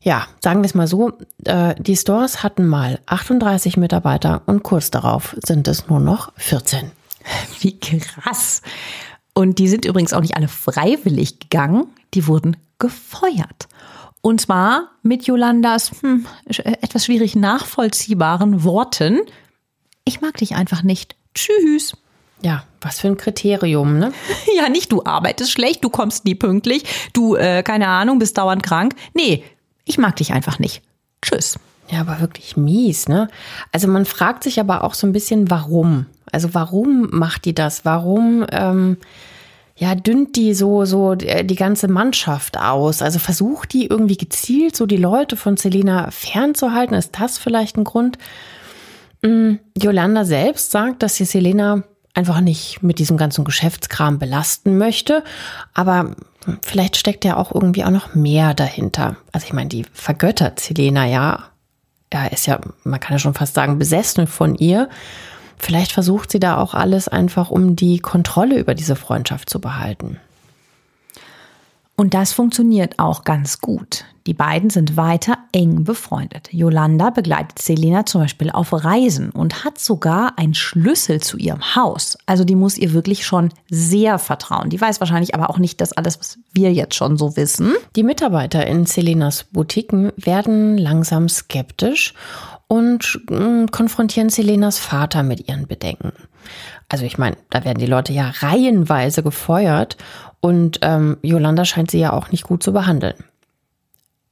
[0.00, 1.12] ja, sagen wir es mal so,
[1.44, 6.92] äh, die Stores hatten mal 38 Mitarbeiter und kurz darauf sind es nur noch 14.
[7.60, 8.62] Wie krass.
[9.34, 13.68] Und die sind übrigens auch nicht alle freiwillig gegangen, die wurden gefeuert.
[14.26, 19.20] Und zwar mit Jolandas hm, etwas schwierig nachvollziehbaren Worten.
[20.04, 21.14] Ich mag dich einfach nicht.
[21.32, 21.96] Tschüss.
[22.42, 24.12] Ja, was für ein Kriterium, ne?
[24.56, 28.64] ja, nicht du arbeitest schlecht, du kommst nie pünktlich, du, äh, keine Ahnung, bist dauernd
[28.64, 28.96] krank.
[29.14, 29.44] Nee,
[29.84, 30.82] ich mag dich einfach nicht.
[31.22, 31.60] Tschüss.
[31.88, 33.28] Ja, aber wirklich mies, ne?
[33.70, 36.06] Also man fragt sich aber auch so ein bisschen, warum?
[36.32, 37.84] Also warum macht die das?
[37.84, 38.96] Warum ähm,
[39.78, 43.02] ja, dünnt die so, so äh, die ganze Mannschaft aus?
[43.02, 46.96] Also versucht die irgendwie gezielt so die Leute von Selina fernzuhalten?
[46.96, 48.16] Ist das vielleicht ein Grund?
[49.22, 49.60] Mhm.
[49.76, 51.82] Yolanda selbst sagt, dass sie Selena
[52.14, 55.22] einfach nicht mit diesem ganzen Geschäftskram belasten möchte.
[55.74, 56.16] Aber
[56.62, 59.16] vielleicht steckt ja auch irgendwie auch noch mehr dahinter.
[59.32, 61.50] Also ich meine, die vergöttert Selena ja.
[62.12, 64.88] Ja, ist ja, man kann ja schon fast sagen, besessen von ihr.
[65.58, 70.18] Vielleicht versucht sie da auch alles einfach, um die Kontrolle über diese Freundschaft zu behalten.
[71.96, 74.04] Und das funktioniert auch ganz gut.
[74.26, 76.52] Die beiden sind weiter eng befreundet.
[76.52, 82.18] Yolanda begleitet Selena zum Beispiel auf Reisen und hat sogar einen Schlüssel zu ihrem Haus.
[82.26, 84.68] Also die muss ihr wirklich schon sehr vertrauen.
[84.68, 87.72] Die weiß wahrscheinlich aber auch nicht das alles, was wir jetzt schon so wissen.
[87.94, 92.12] Die Mitarbeiter in Selenas Boutiquen werden langsam skeptisch
[92.68, 96.12] und äh, konfrontieren Selenas Vater mit ihren Bedenken.
[96.88, 99.96] Also ich meine, da werden die Leute ja reihenweise gefeuert
[100.40, 103.16] und ähm, Yolanda scheint sie ja auch nicht gut zu behandeln.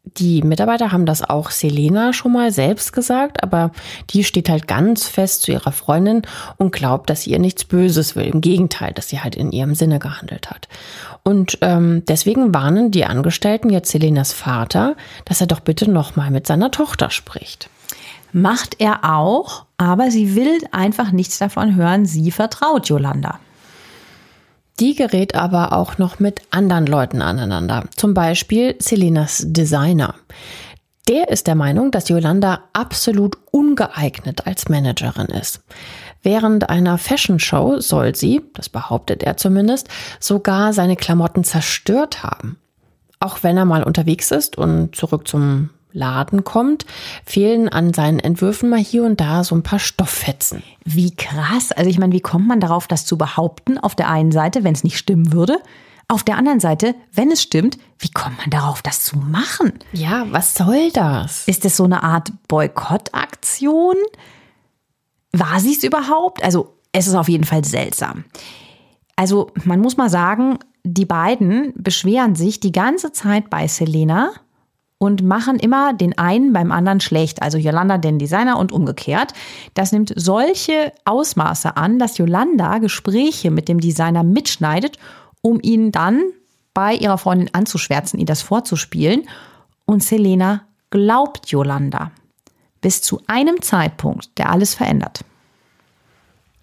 [0.07, 3.71] Die Mitarbeiter haben das auch Selena schon mal selbst gesagt, aber
[4.11, 6.23] die steht halt ganz fest zu ihrer Freundin
[6.59, 8.27] und glaubt, dass sie ihr nichts Böses will.
[8.27, 10.69] Im Gegenteil, dass sie halt in ihrem Sinne gehandelt hat.
[11.23, 14.95] Und ähm, deswegen warnen die Angestellten jetzt Selenas Vater,
[15.25, 17.71] dass er doch bitte nochmal mit seiner Tochter spricht.
[18.37, 22.05] Macht er auch, aber sie will einfach nichts davon hören.
[22.05, 23.39] Sie vertraut Yolanda.
[24.81, 27.85] Die gerät aber auch noch mit anderen Leuten aneinander.
[27.95, 30.17] Zum Beispiel Selenas Designer.
[31.09, 35.61] Der ist der Meinung, dass Yolanda absolut ungeeignet als Managerin ist.
[36.25, 42.59] Während einer Fashion Show soll sie, das behauptet er zumindest, sogar seine Klamotten zerstört haben.
[43.21, 46.85] Auch wenn er mal unterwegs ist und zurück zum Laden kommt,
[47.25, 50.63] fehlen an seinen Entwürfen mal hier und da so ein paar Stofffetzen.
[50.85, 51.73] Wie krass.
[51.73, 53.79] Also ich meine, wie kommt man darauf, das zu behaupten?
[53.79, 55.59] Auf der einen Seite, wenn es nicht stimmen würde.
[56.09, 59.73] Auf der anderen Seite, wenn es stimmt, wie kommt man darauf, das zu machen?
[59.93, 61.49] Ja, was soll das?
[61.49, 63.97] Ist es so eine Art Boykottaktion?
[65.33, 66.45] War sie es überhaupt?
[66.45, 68.25] Also es ist auf jeden Fall seltsam.
[69.17, 74.33] Also man muss mal sagen, die beiden beschweren sich die ganze Zeit bei Selena
[75.05, 77.43] und machen immer den einen beim anderen schlecht.
[77.43, 79.35] Also Yolanda den Designer und umgekehrt.
[79.75, 84.99] Das nimmt solche Ausmaße an, dass Yolanda Gespräche mit dem Designer mitschneidet,
[85.43, 86.23] um ihn dann
[86.73, 89.29] bei ihrer Freundin anzuschwärzen, ihr das vorzuspielen.
[89.85, 92.11] Und Selena glaubt Yolanda.
[92.81, 95.21] Bis zu einem Zeitpunkt, der alles verändert.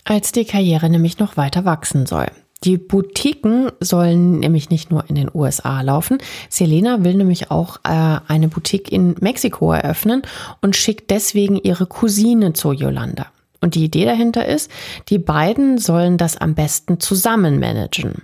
[0.04, 2.28] Als die Karriere nämlich noch weiter wachsen soll.
[2.64, 6.20] Die Boutiquen sollen nämlich nicht nur in den USA laufen.
[6.48, 10.22] Selena will nämlich auch äh, eine Boutique in Mexiko eröffnen
[10.62, 13.28] und schickt deswegen ihre Cousine zu Yolanda.
[13.62, 14.70] Und die Idee dahinter ist,
[15.10, 18.22] die beiden sollen das am besten zusammen managen.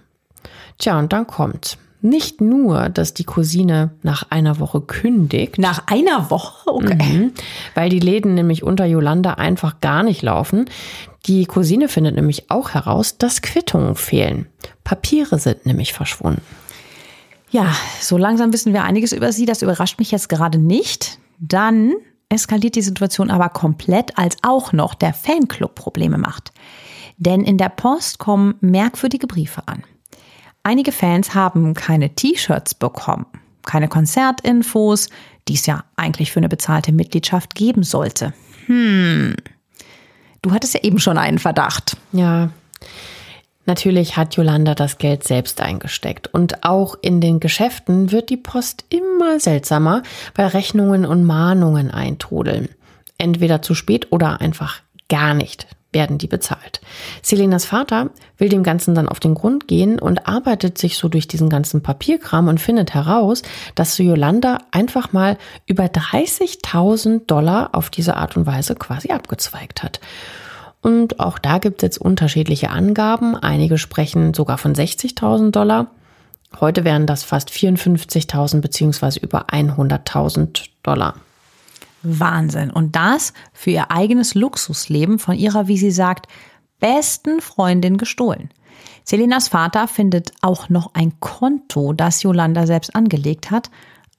[0.78, 5.58] Tja, und dann kommt nicht nur, dass die Cousine nach einer Woche kündigt.
[5.58, 6.72] Nach einer Woche?
[6.72, 6.96] Okay.
[6.96, 7.32] Mhm,
[7.74, 10.66] weil die Läden nämlich unter Yolanda einfach gar nicht laufen.
[11.26, 14.48] Die Cousine findet nämlich auch heraus, dass Quittungen fehlen.
[14.84, 16.42] Papiere sind nämlich verschwunden.
[17.50, 19.46] Ja, so langsam wissen wir einiges über sie.
[19.46, 21.20] Das überrascht mich jetzt gerade nicht.
[21.40, 21.94] Dann
[22.30, 26.52] eskaliert die Situation aber komplett, als auch noch der Fanclub Probleme macht.
[27.18, 29.84] Denn in der Post kommen merkwürdige Briefe an.
[30.68, 33.26] Einige Fans haben keine T-Shirts bekommen,
[33.66, 35.08] keine Konzertinfos,
[35.48, 38.34] die es ja eigentlich für eine bezahlte Mitgliedschaft geben sollte.
[38.66, 39.38] Hm.
[40.42, 41.96] Du hattest ja eben schon einen Verdacht.
[42.12, 42.50] Ja.
[43.66, 46.34] Natürlich hat Yolanda das Geld selbst eingesteckt.
[46.34, 50.04] Und auch in den Geschäften wird die Post immer seltsamer,
[50.36, 52.68] weil Rechnungen und Mahnungen eintrudeln.
[53.18, 56.82] Entweder zu spät oder einfach gar nicht werden die bezahlt.
[57.21, 61.28] Selenas Vater will dem Ganzen dann auf den Grund gehen und arbeitet sich so durch
[61.28, 63.41] diesen ganzen Papierkram und findet heraus,
[63.76, 70.00] dass Yolanda einfach mal über 30.000 Dollar auf diese Art und Weise quasi abgezweigt hat.
[70.82, 73.36] Und auch da gibt es jetzt unterschiedliche Angaben.
[73.36, 75.88] Einige sprechen sogar von 60.000 Dollar.
[76.60, 81.15] Heute wären das fast 54.000 beziehungsweise über 100.000 Dollar.
[82.04, 82.70] Wahnsinn.
[82.70, 86.28] Und das für ihr eigenes Luxusleben von ihrer, wie sie sagt,
[86.80, 88.50] besten Freundin gestohlen.
[89.04, 93.70] Selenas Vater findet auch noch ein Konto, das Yolanda selbst angelegt hat,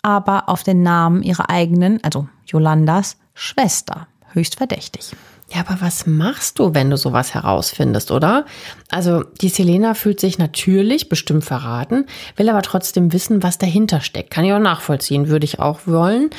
[0.03, 4.09] aber auf den Namen ihrer eigenen, also Yolandas Schwester.
[4.33, 5.12] Höchst verdächtig.
[5.53, 8.45] Ja, aber was machst du, wenn du sowas herausfindest, oder?
[8.91, 12.05] Also, die Selena fühlt sich natürlich bestimmt verraten,
[12.37, 14.31] will aber trotzdem wissen, was dahinter steckt.
[14.31, 16.31] Kann ich auch nachvollziehen, würde ich auch wollen.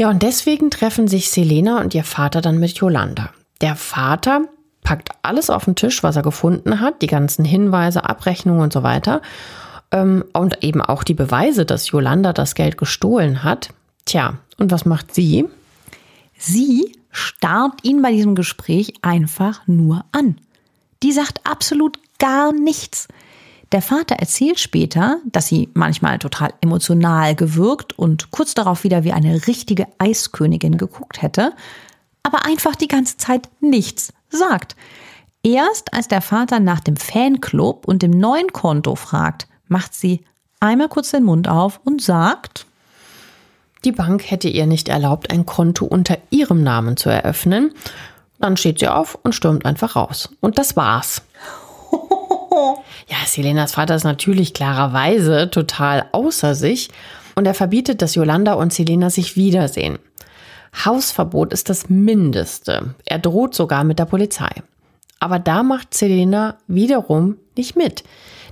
[0.00, 3.34] Ja, und deswegen treffen sich Selena und ihr Vater dann mit Yolanda.
[3.60, 4.46] Der Vater
[4.82, 8.82] packt alles auf den Tisch, was er gefunden hat, die ganzen Hinweise, Abrechnungen und so
[8.82, 9.20] weiter.
[9.90, 13.74] Ähm, und eben auch die Beweise, dass Yolanda das Geld gestohlen hat.
[14.06, 15.44] Tja, und was macht sie?
[16.38, 20.38] Sie starrt ihn bei diesem Gespräch einfach nur an.
[21.02, 23.06] Die sagt absolut gar nichts.
[23.72, 29.12] Der Vater erzählt später, dass sie manchmal total emotional gewirkt und kurz darauf wieder wie
[29.12, 31.52] eine richtige Eiskönigin geguckt hätte,
[32.24, 34.74] aber einfach die ganze Zeit nichts sagt.
[35.42, 40.24] Erst als der Vater nach dem Fanclub und dem neuen Konto fragt, macht sie
[40.58, 42.66] einmal kurz den Mund auf und sagt,
[43.84, 47.72] die Bank hätte ihr nicht erlaubt, ein Konto unter ihrem Namen zu eröffnen.
[48.38, 50.28] Dann steht sie auf und stürmt einfach raus.
[50.40, 51.22] Und das war's.
[53.10, 56.90] Ja, Selenas Vater ist natürlich klarerweise total außer sich
[57.34, 59.98] und er verbietet, dass Yolanda und Selena sich wiedersehen.
[60.84, 62.94] Hausverbot ist das Mindeste.
[63.04, 64.50] Er droht sogar mit der Polizei.
[65.18, 68.04] Aber da macht Selena wiederum nicht mit,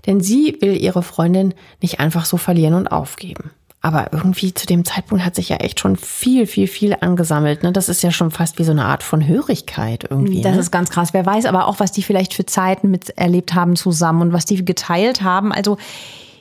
[0.06, 3.52] denn sie will ihre Freundin nicht einfach so verlieren und aufgeben.
[3.80, 7.62] Aber irgendwie zu dem Zeitpunkt hat sich ja echt schon viel, viel, viel angesammelt.
[7.62, 7.72] Ne?
[7.72, 10.42] Das ist ja schon fast wie so eine Art von Hörigkeit irgendwie.
[10.42, 10.60] Das ne?
[10.60, 11.14] ist ganz krass.
[11.14, 14.64] Wer weiß aber auch, was die vielleicht für Zeiten miterlebt haben zusammen und was die
[14.64, 15.52] geteilt haben.
[15.52, 15.78] Also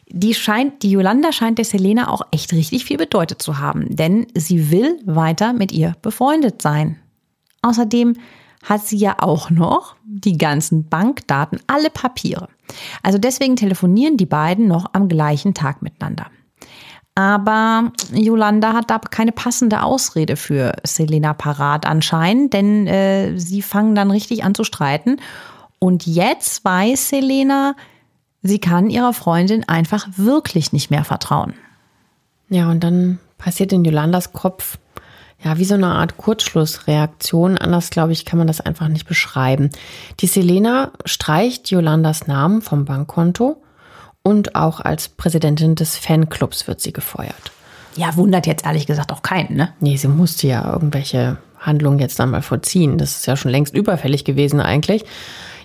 [0.09, 4.27] die scheint, die Yolanda scheint der Selena auch echt richtig viel bedeutet zu haben, denn
[4.33, 6.97] sie will weiter mit ihr befreundet sein.
[7.61, 8.15] Außerdem
[8.63, 12.47] hat sie ja auch noch die ganzen Bankdaten, alle Papiere.
[13.03, 16.27] Also deswegen telefonieren die beiden noch am gleichen Tag miteinander.
[17.17, 23.95] Aber Yolanda hat da keine passende Ausrede für Selena parat anscheinend, denn äh, sie fangen
[23.95, 25.19] dann richtig an zu streiten.
[25.79, 27.75] Und jetzt weiß Selena,
[28.43, 31.55] sie kann ihrer Freundin einfach wirklich nicht mehr vertrauen.
[32.49, 34.77] Ja, und dann passiert in Yolandas Kopf
[35.43, 37.57] ja, wie so eine Art Kurzschlussreaktion.
[37.57, 39.71] Anders, glaube ich, kann man das einfach nicht beschreiben.
[40.19, 43.59] Die Selena streicht Yolandas Namen vom Bankkonto
[44.27, 47.53] und auch als Präsidentin des Fanclubs wird sie gefeuert.
[47.95, 49.69] Ja, wundert jetzt ehrlich gesagt auch keinen, ne?
[49.79, 52.97] Nee, sie musste ja irgendwelche Handlungen jetzt dann mal vollziehen.
[52.97, 55.05] Das ist ja schon längst überfällig gewesen eigentlich.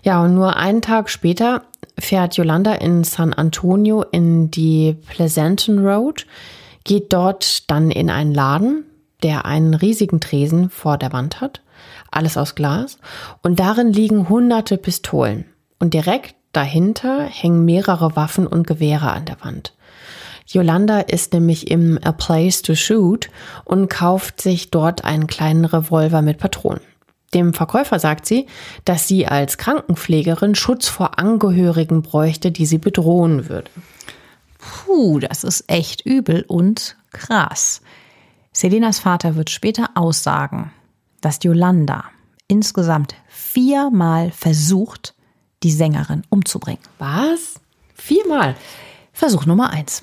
[0.05, 1.63] Ja, und nur einen Tag später
[1.99, 6.29] fährt Yolanda in San Antonio in die Pleasanton Road,
[6.85, 8.85] geht dort dann in einen Laden,
[9.25, 11.63] der einen riesigen Tresen vor der Wand hat,
[12.13, 12.99] alles aus Glas,
[13.43, 15.47] und darin liegen hunderte Pistolen.
[15.81, 19.75] Und direkt dahinter hängen mehrere Waffen und Gewehre an der Wand.
[20.47, 23.31] Yolanda ist nämlich im A Place to Shoot
[23.65, 26.81] und kauft sich dort einen kleinen Revolver mit Patronen.
[27.33, 28.47] Dem Verkäufer sagt sie,
[28.85, 33.71] dass sie als Krankenpflegerin Schutz vor Angehörigen bräuchte, die sie bedrohen würde.
[34.59, 37.81] Puh, das ist echt übel und krass.
[38.53, 40.73] Selenas Vater wird später aussagen,
[41.23, 42.05] dass Yolanda
[42.49, 45.15] insgesamt viermal versucht,
[45.63, 46.83] die Sängerin umzubringen.
[46.99, 47.61] Was?
[47.95, 48.57] Viermal?
[49.13, 50.03] Versuch Nummer eins.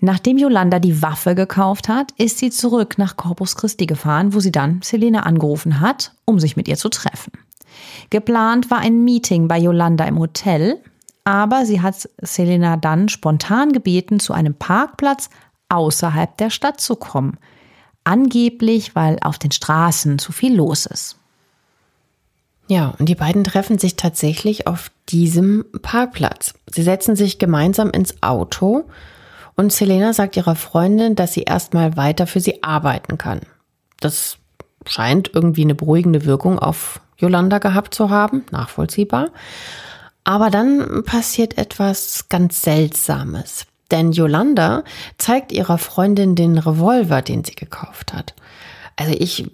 [0.00, 4.52] Nachdem Yolanda die Waffe gekauft hat, ist sie zurück nach Corpus Christi gefahren, wo sie
[4.52, 7.32] dann Selena angerufen hat, um sich mit ihr zu treffen.
[8.10, 10.80] Geplant war ein Meeting bei Yolanda im Hotel,
[11.24, 15.30] aber sie hat Selena dann spontan gebeten, zu einem Parkplatz
[15.68, 17.36] außerhalb der Stadt zu kommen.
[18.04, 21.17] Angeblich, weil auf den Straßen zu viel los ist.
[22.68, 26.54] Ja, und die beiden treffen sich tatsächlich auf diesem Parkplatz.
[26.70, 28.84] Sie setzen sich gemeinsam ins Auto
[29.56, 33.40] und Selena sagt ihrer Freundin, dass sie erstmal weiter für sie arbeiten kann.
[34.00, 34.36] Das
[34.86, 39.30] scheint irgendwie eine beruhigende Wirkung auf Yolanda gehabt zu haben, nachvollziehbar.
[40.22, 43.66] Aber dann passiert etwas ganz Seltsames.
[43.90, 44.84] Denn Yolanda
[45.16, 48.34] zeigt ihrer Freundin den Revolver, den sie gekauft hat.
[48.98, 49.46] Also ich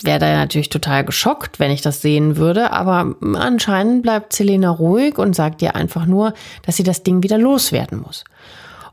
[0.00, 5.18] wäre da natürlich total geschockt, wenn ich das sehen würde, aber anscheinend bleibt Selena ruhig
[5.18, 8.22] und sagt ihr einfach nur, dass sie das Ding wieder loswerden muss.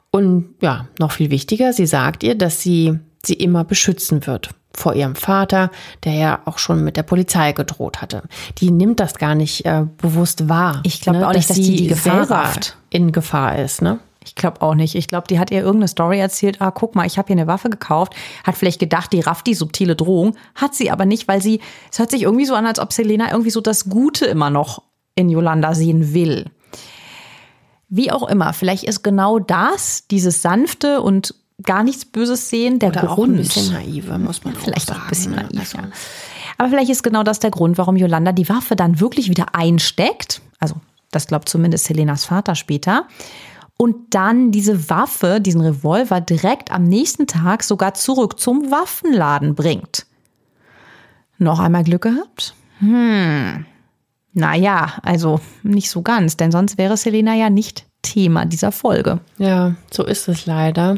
[0.10, 4.96] Und ja, noch viel wichtiger, sie sagt ihr, dass sie sie immer beschützen wird vor
[4.96, 5.70] ihrem Vater,
[6.04, 8.24] der ja auch schon mit der Polizei gedroht hatte.
[8.58, 10.82] Die nimmt das gar nicht äh, bewusst wahr.
[10.84, 12.50] Ich glaube ne, auch nicht, dass, dass die die Gefahr
[12.90, 14.00] in Gefahr ist, ne?
[14.26, 14.96] Ich glaube auch nicht.
[14.96, 16.62] Ich glaube, die hat ihr irgendeine Story erzählt.
[16.62, 18.14] Ah, guck mal, ich habe hier eine Waffe gekauft.
[18.44, 20.36] Hat vielleicht gedacht, die rafft die subtile Drohung.
[20.56, 23.32] Hat sie aber nicht, weil sie, es hört sich irgendwie so an, als ob Selena
[23.32, 24.84] irgendwie so das Gute immer noch
[25.16, 26.46] in Yolanda sehen will.
[27.90, 32.90] Wie auch immer, vielleicht ist genau das, dieses sanfte und gar nichts Böses sehen, der
[32.90, 33.12] Oder Grund.
[33.12, 35.00] Auch ein bisschen naive, muss man vielleicht auch sagen.
[35.00, 35.48] Auch ein bisschen ne?
[35.52, 35.78] naiv, also.
[35.78, 35.84] ja.
[36.58, 40.42] Aber vielleicht ist genau das der Grund, warum Yolanda die Waffe dann wirklich wieder einsteckt.
[40.60, 40.76] Also,
[41.12, 43.08] das glaubt zumindest Selenas Vater später
[43.78, 50.06] und dann diese Waffe, diesen Revolver direkt am nächsten Tag sogar zurück zum Waffenladen bringt.
[51.38, 52.56] Noch einmal Glück gehabt?
[52.80, 53.66] Hm.
[54.34, 59.20] Naja, also nicht so ganz, denn sonst wäre Selena ja nicht Thema dieser Folge.
[59.38, 60.98] Ja, so ist es leider.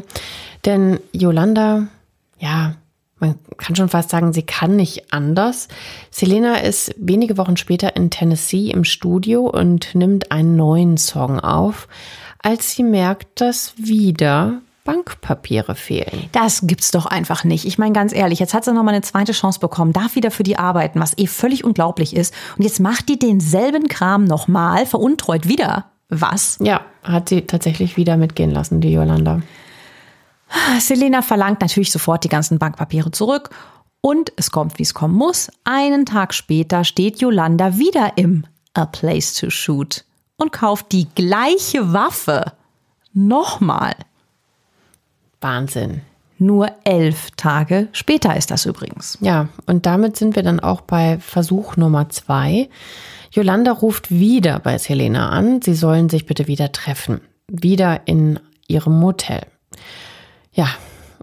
[0.64, 1.86] Denn Yolanda,
[2.38, 2.74] ja,
[3.18, 5.68] man kann schon fast sagen, sie kann nicht anders.
[6.10, 11.88] Selena ist wenige Wochen später in Tennessee im Studio und nimmt einen neuen Song auf
[12.46, 16.28] als sie merkt, dass wieder Bankpapiere fehlen.
[16.30, 17.64] Das gibt's doch einfach nicht.
[17.64, 20.30] Ich meine ganz ehrlich, jetzt hat sie noch mal eine zweite Chance bekommen, darf wieder
[20.30, 22.32] für die arbeiten, was eh völlig unglaublich ist.
[22.56, 25.86] Und jetzt macht die denselben Kram nochmal, veruntreut wieder.
[26.08, 26.56] Was?
[26.62, 29.42] Ja, hat sie tatsächlich wieder mitgehen lassen, die Yolanda.
[30.78, 33.50] Selena verlangt natürlich sofort die ganzen Bankpapiere zurück.
[34.02, 35.50] Und es kommt, wie es kommen muss.
[35.64, 40.05] Einen Tag später steht Yolanda wieder im A Place to Shoot
[40.36, 42.52] und kauft die gleiche Waffe.
[43.12, 43.94] Nochmal.
[45.40, 46.02] Wahnsinn.
[46.38, 49.16] Nur elf Tage später ist das übrigens.
[49.20, 52.68] Ja, und damit sind wir dann auch bei Versuch Nummer zwei.
[53.32, 57.20] Yolanda ruft wieder bei Selena an, sie sollen sich bitte wieder treffen.
[57.48, 58.38] Wieder in
[58.68, 59.46] ihrem Motel.
[60.52, 60.68] Ja,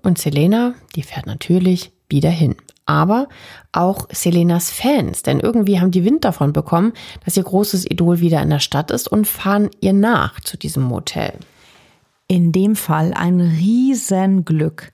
[0.01, 2.55] und Selena, die fährt natürlich wieder hin.
[2.85, 3.29] Aber
[3.71, 8.41] auch Selenas Fans, denn irgendwie haben die Wind davon bekommen, dass ihr großes Idol wieder
[8.41, 11.33] in der Stadt ist und fahren ihr nach zu diesem Motel.
[12.27, 14.91] In dem Fall ein Riesenglück.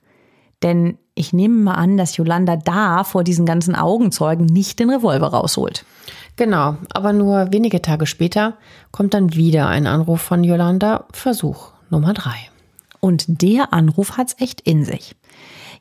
[0.62, 5.28] Denn ich nehme mal an, dass Yolanda da vor diesen ganzen Augenzeugen nicht den Revolver
[5.28, 5.84] rausholt.
[6.36, 8.56] Genau, aber nur wenige Tage später
[8.92, 12.36] kommt dann wieder ein Anruf von Yolanda, Versuch Nummer drei.
[13.00, 15.16] Und der Anruf hat's echt in sich.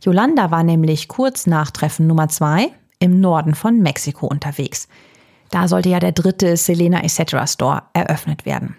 [0.02, 4.88] Yolanda war nämlich kurz nach Treffen Nummer zwei im Norden von Mexiko unterwegs.
[5.52, 7.52] Da sollte ja der dritte Selena etc.
[7.52, 8.76] Store eröffnet werden.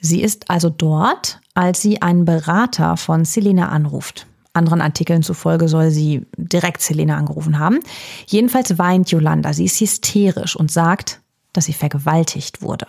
[0.00, 4.26] Sie ist also dort, als sie einen Berater von Selena anruft.
[4.52, 7.80] Anderen Artikeln zufolge soll sie direkt Selena angerufen haben.
[8.26, 9.52] Jedenfalls weint Yolanda.
[9.52, 11.20] Sie ist hysterisch und sagt,
[11.52, 12.86] dass sie vergewaltigt wurde.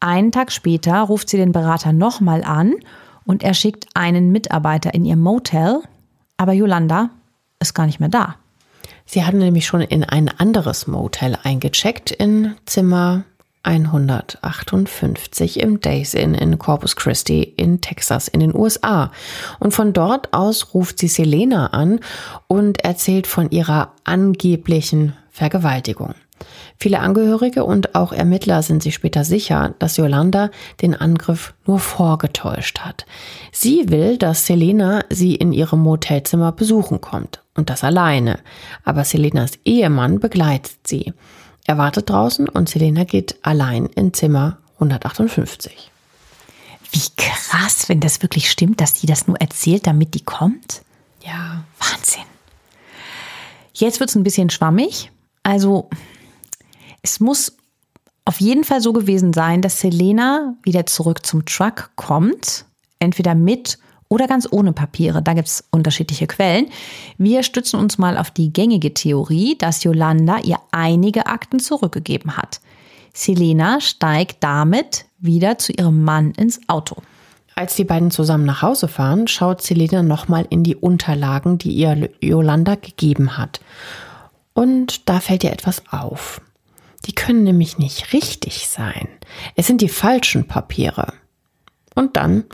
[0.00, 2.74] Einen Tag später ruft sie den Berater nochmal an
[3.26, 5.80] und er schickt einen Mitarbeiter in ihr Motel,
[6.44, 7.08] aber Yolanda
[7.58, 8.36] ist gar nicht mehr da.
[9.06, 13.24] Sie hatten nämlich schon in ein anderes Motel eingecheckt in Zimmer
[13.62, 19.10] 158 im Days Inn in Corpus Christi in Texas in den USA.
[19.58, 22.00] Und von dort aus ruft sie Selena an
[22.46, 26.14] und erzählt von ihrer angeblichen Vergewaltigung.
[26.78, 30.50] Viele Angehörige und auch Ermittler sind sich später sicher, dass Yolanda
[30.82, 33.06] den Angriff nur vorgetäuscht hat.
[33.52, 37.40] Sie will, dass Selena sie in ihrem Motelzimmer besuchen kommt.
[37.56, 38.40] Und das alleine.
[38.84, 41.12] Aber Selenas Ehemann begleitet sie.
[41.66, 45.90] Er wartet draußen und Selena geht allein in Zimmer 158.
[46.90, 50.82] Wie krass, wenn das wirklich stimmt, dass die das nur erzählt, damit die kommt.
[51.24, 51.64] Ja.
[51.78, 52.24] Wahnsinn.
[53.72, 55.10] Jetzt wird es ein bisschen schwammig.
[55.42, 55.88] Also,
[57.04, 57.56] es muss
[58.24, 62.64] auf jeden Fall so gewesen sein, dass Selena wieder zurück zum Truck kommt,
[62.98, 63.78] entweder mit
[64.08, 65.22] oder ganz ohne Papiere.
[65.22, 66.68] Da gibt es unterschiedliche Quellen.
[67.18, 72.60] Wir stützen uns mal auf die gängige Theorie, dass Yolanda ihr einige Akten zurückgegeben hat.
[73.12, 76.96] Selena steigt damit wieder zu ihrem Mann ins Auto.
[77.54, 82.08] Als die beiden zusammen nach Hause fahren, schaut Selena nochmal in die Unterlagen, die ihr
[82.20, 83.60] Yolanda gegeben hat.
[84.54, 86.40] Und da fällt ihr etwas auf.
[87.06, 89.08] Die können nämlich nicht richtig sein.
[89.56, 91.12] Es sind die falschen Papiere.
[91.94, 92.44] Und dann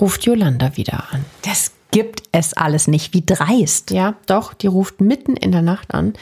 [0.00, 1.24] ruft Yolanda wieder an.
[1.42, 3.14] Das gibt es alles nicht.
[3.14, 3.90] Wie dreist.
[3.90, 6.14] Ja, doch, die ruft mitten in der Nacht an.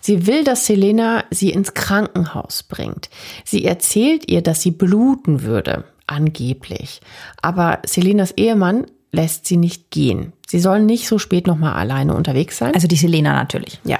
[0.00, 3.10] Sie will, dass Selena sie ins Krankenhaus bringt.
[3.44, 7.00] Sie erzählt ihr, dass sie bluten würde, angeblich.
[7.42, 10.32] Aber Selenas Ehemann lässt sie nicht gehen.
[10.46, 12.74] Sie soll nicht so spät nochmal alleine unterwegs sein.
[12.74, 13.80] Also die Selena natürlich.
[13.84, 13.98] Ja.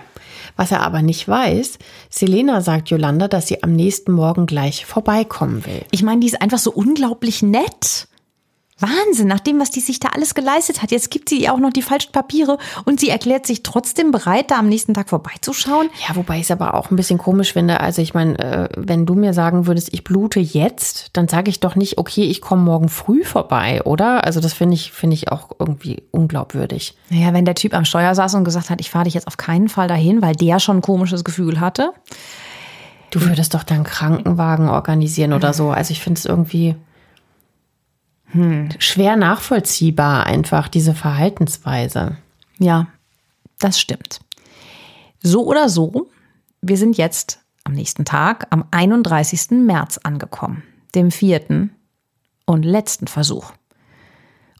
[0.57, 1.79] Was er aber nicht weiß,
[2.11, 5.83] Selena sagt Yolanda, dass sie am nächsten Morgen gleich vorbeikommen will.
[5.91, 8.07] Ich meine, die ist einfach so unglaublich nett.
[8.81, 10.91] Wahnsinn, nach dem, was die sich da alles geleistet hat.
[10.91, 14.51] Jetzt gibt sie ihr auch noch die falschen Papiere und sie erklärt sich trotzdem bereit,
[14.51, 15.89] da am nächsten Tag vorbeizuschauen.
[16.09, 17.81] Ja, wobei ich es aber auch ein bisschen komisch finde.
[17.81, 21.61] Also ich meine, äh, wenn du mir sagen würdest, ich blute jetzt, dann sage ich
[21.61, 24.25] doch nicht, okay, ich komme morgen früh vorbei, oder?
[24.25, 26.97] Also das finde ich, finde ich auch irgendwie unglaubwürdig.
[27.11, 29.37] Naja, wenn der Typ am Steuer saß und gesagt hat, ich fahre dich jetzt auf
[29.37, 31.93] keinen Fall dahin, weil der schon ein komisches Gefühl hatte.
[33.11, 35.71] Du würdest doch dann Krankenwagen organisieren oder so.
[35.71, 36.75] Also ich finde es irgendwie
[38.27, 38.69] hm.
[38.79, 42.17] schwer nachvollziehbar einfach, diese Verhaltensweise.
[42.59, 42.89] Ja,
[43.59, 44.21] das stimmt.
[45.23, 46.11] So oder so,
[46.61, 49.51] wir sind jetzt am nächsten Tag, am 31.
[49.53, 50.63] März angekommen,
[50.95, 51.75] dem vierten
[52.45, 53.53] und letzten Versuch.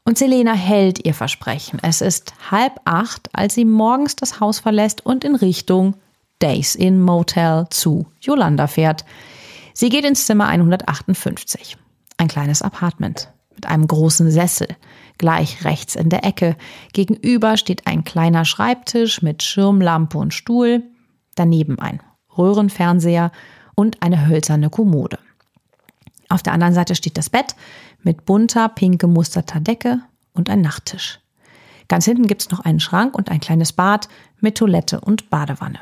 [0.03, 1.79] Und Selena hält ihr Versprechen.
[1.81, 5.95] Es ist halb acht, als sie morgens das Haus verlässt und in Richtung
[6.41, 9.05] Days Inn Motel zu Yolanda fährt.
[9.73, 11.77] Sie geht ins Zimmer 158,
[12.17, 14.67] ein kleines Apartment mit einem großen Sessel.
[15.17, 16.55] Gleich rechts in der Ecke.
[16.93, 20.83] Gegenüber steht ein kleiner Schreibtisch mit Schirmlampe und Stuhl.
[21.35, 22.01] Daneben ein
[22.37, 23.31] Röhrenfernseher
[23.75, 25.19] und eine hölzerne Kommode.
[26.29, 27.55] Auf der anderen Seite steht das Bett
[28.03, 29.99] mit bunter, pink gemusterter Decke
[30.33, 31.19] und ein Nachttisch.
[31.87, 35.79] Ganz hinten gibt es noch einen Schrank und ein kleines Bad mit Toilette und Badewanne.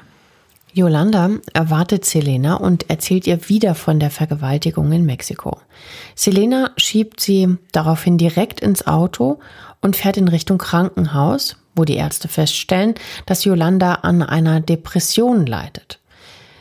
[0.73, 5.59] Yolanda erwartet Selena und erzählt ihr wieder von der Vergewaltigung in Mexiko.
[6.15, 9.39] Selena schiebt sie daraufhin direkt ins Auto
[9.81, 12.95] und fährt in Richtung Krankenhaus, wo die Ärzte feststellen,
[13.27, 15.99] dass Yolanda an einer Depression leidet.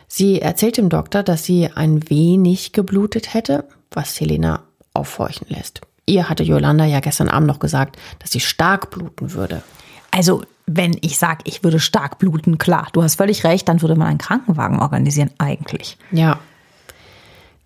[0.09, 5.81] Sie erzählt dem Doktor, dass sie ein wenig geblutet hätte, was Selena aufhorchen lässt.
[6.05, 9.63] Ihr hatte Yolanda ja gestern Abend noch gesagt, dass sie stark bluten würde.
[10.11, 13.97] Also wenn ich sage, ich würde stark bluten, klar, du hast völlig recht, dann würde
[13.97, 15.97] man einen Krankenwagen organisieren, eigentlich.
[16.11, 16.39] Ja.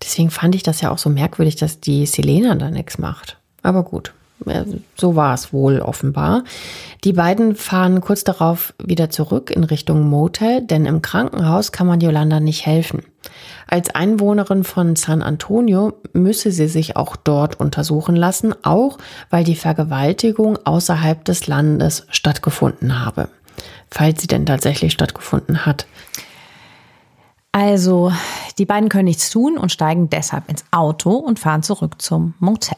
[0.01, 3.37] Deswegen fand ich das ja auch so merkwürdig, dass die Selena da nichts macht.
[3.63, 4.13] Aber gut.
[4.95, 6.43] So war es wohl offenbar.
[7.03, 12.01] Die beiden fahren kurz darauf wieder zurück in Richtung Motel, denn im Krankenhaus kann man
[12.01, 13.03] Yolanda nicht helfen.
[13.67, 18.97] Als Einwohnerin von San Antonio müsse sie sich auch dort untersuchen lassen, auch
[19.29, 23.29] weil die Vergewaltigung außerhalb des Landes stattgefunden habe.
[23.89, 25.85] Falls sie denn tatsächlich stattgefunden hat.
[27.51, 28.11] Also,
[28.57, 32.77] die beiden können nichts tun und steigen deshalb ins Auto und fahren zurück zum Motel.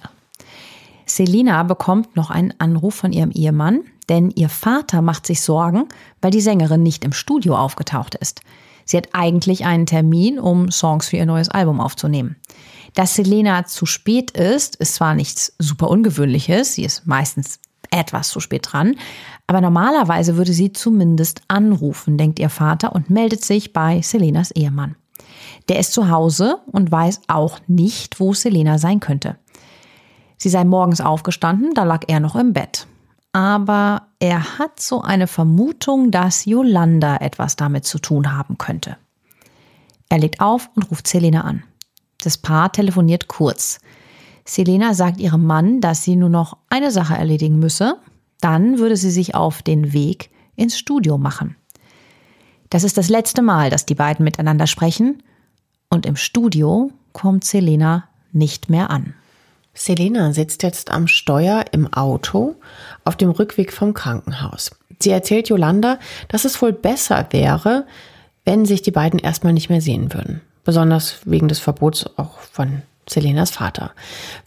[1.05, 5.88] Selina bekommt noch einen Anruf von ihrem Ehemann, denn ihr Vater macht sich Sorgen,
[6.22, 8.41] weil die Sängerin nicht im Studio aufgetaucht ist.
[8.90, 12.38] Sie hat eigentlich einen Termin, um Songs für ihr neues Album aufzunehmen.
[12.96, 17.60] Dass Selena zu spät ist, ist zwar nichts super ungewöhnliches, sie ist meistens
[17.92, 18.96] etwas zu spät dran,
[19.46, 24.96] aber normalerweise würde sie zumindest anrufen, denkt ihr Vater und meldet sich bei Selenas Ehemann.
[25.68, 29.36] Der ist zu Hause und weiß auch nicht, wo Selena sein könnte.
[30.38, 32.88] Sie sei morgens aufgestanden, da lag er noch im Bett.
[33.32, 38.97] Aber er hat so eine Vermutung, dass Yolanda etwas damit zu tun haben könnte.
[40.09, 41.63] Er legt auf und ruft Selena an.
[42.21, 43.80] Das Paar telefoniert kurz.
[44.45, 47.97] Selena sagt ihrem Mann, dass sie nur noch eine Sache erledigen müsse.
[48.41, 51.55] Dann würde sie sich auf den Weg ins Studio machen.
[52.69, 55.21] Das ist das letzte Mal, dass die beiden miteinander sprechen.
[55.89, 59.13] Und im Studio kommt Selena nicht mehr an.
[59.80, 62.55] Selena sitzt jetzt am Steuer im Auto
[63.05, 64.71] auf dem Rückweg vom Krankenhaus.
[64.99, 67.88] Sie erzählt Yolanda, dass es wohl besser wäre,
[68.43, 70.41] wenn sich die beiden erstmal nicht mehr sehen würden.
[70.65, 73.91] Besonders wegen des Verbots auch von Selenas Vater.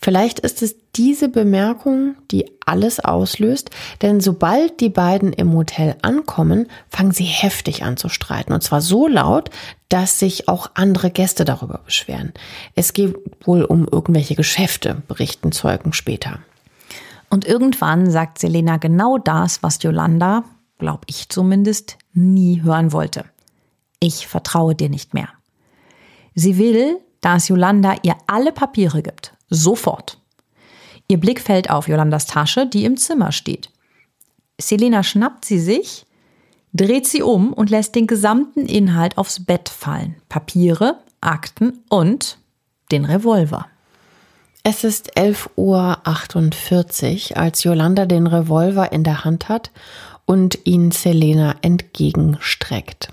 [0.01, 3.71] Vielleicht ist es diese Bemerkung, die alles auslöst,
[4.03, 8.53] denn sobald die beiden im Hotel ankommen, fangen sie heftig an zu streiten.
[8.53, 9.51] Und zwar so laut,
[9.89, 12.33] dass sich auch andere Gäste darüber beschweren.
[12.75, 16.39] Es geht wohl um irgendwelche Geschäfte, berichten Zeugen später.
[17.29, 20.45] Und irgendwann sagt Selena genau das, was Yolanda,
[20.79, 23.25] glaube ich zumindest, nie hören wollte.
[24.01, 25.29] Ich vertraue dir nicht mehr.
[26.35, 29.33] Sie will, dass Yolanda ihr alle Papiere gibt.
[29.49, 30.19] Sofort.
[31.09, 33.71] Ihr Blick fällt auf Yolandas Tasche, die im Zimmer steht.
[34.61, 36.05] Selena schnappt sie sich,
[36.75, 40.17] dreht sie um und lässt den gesamten Inhalt aufs Bett fallen.
[40.29, 42.39] Papiere, Akten und
[42.91, 43.67] den Revolver.
[44.65, 49.71] Es ist 11.48 Uhr, als Yolanda den Revolver in der Hand hat
[50.25, 53.09] und ihn Selena entgegenstreckt.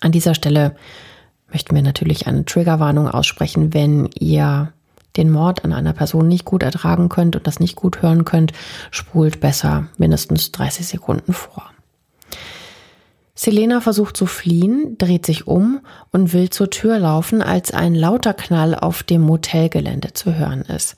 [0.00, 0.76] An dieser Stelle
[1.56, 4.74] möchten wir natürlich eine Triggerwarnung aussprechen, wenn ihr
[5.16, 8.52] den Mord an einer Person nicht gut ertragen könnt und das nicht gut hören könnt,
[8.90, 11.64] spult besser mindestens 30 Sekunden vor.
[13.34, 15.80] Selena versucht zu fliehen, dreht sich um
[16.12, 20.96] und will zur Tür laufen, als ein lauter Knall auf dem Motelgelände zu hören ist.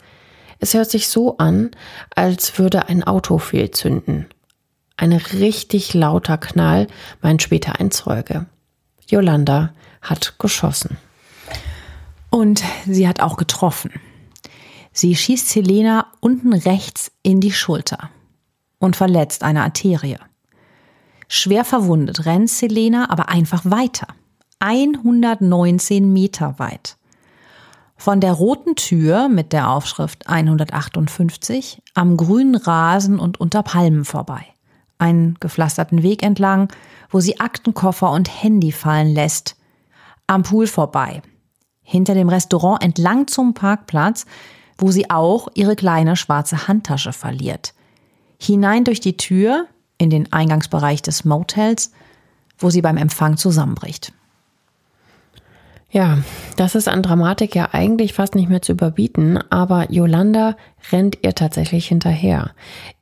[0.59, 1.71] Es hört sich so an,
[2.17, 4.27] als würde ein Auto fehlzünden.
[4.97, 6.89] Ein richtig lauter Knall,
[7.23, 8.47] meint später ein Zeuge.
[9.09, 9.71] Yolanda
[10.09, 10.97] hat geschossen.
[12.31, 13.93] Und sie hat auch getroffen.
[14.93, 18.11] Sie schießt Selena unten rechts in die Schulter
[18.79, 20.19] und verletzt eine Arterie.
[21.29, 24.09] Schwer verwundet rennt Selena aber einfach weiter.
[24.61, 26.97] 119 Meter weit.
[27.97, 34.45] Von der roten Tür mit der Aufschrift 158 am grünen Rasen und unter Palmen vorbei.
[34.99, 36.73] Einen gepflasterten Weg entlang,
[37.11, 39.57] wo sie Aktenkoffer und Handy fallen lässt.
[40.29, 41.23] Am Pool vorbei.
[41.83, 44.27] Hinter dem Restaurant entlang zum Parkplatz,
[44.77, 47.73] wo sie auch ihre kleine schwarze Handtasche verliert.
[48.39, 49.67] Hinein durch die Tür
[49.97, 51.93] in den Eingangsbereich des Motels,
[52.59, 54.13] wo sie beim Empfang zusammenbricht.
[55.91, 56.19] Ja,
[56.57, 60.57] das ist an Dramatik ja eigentlich fast nicht mehr zu überbieten, aber Yolanda
[60.93, 62.51] rennt ihr tatsächlich hinterher.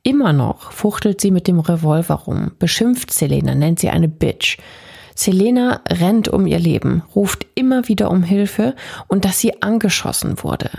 [0.03, 4.57] Immer noch fuchtelt sie mit dem Revolver rum, beschimpft Selena, nennt sie eine Bitch.
[5.17, 8.75] Selena rennt um ihr Leben, ruft immer wieder um Hilfe
[9.07, 10.69] und dass sie angeschossen wurde.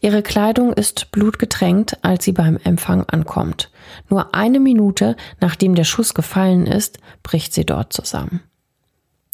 [0.00, 3.70] Ihre Kleidung ist blutgetränkt, als sie beim Empfang ankommt.
[4.08, 8.40] Nur eine Minute nachdem der Schuss gefallen ist, bricht sie dort zusammen.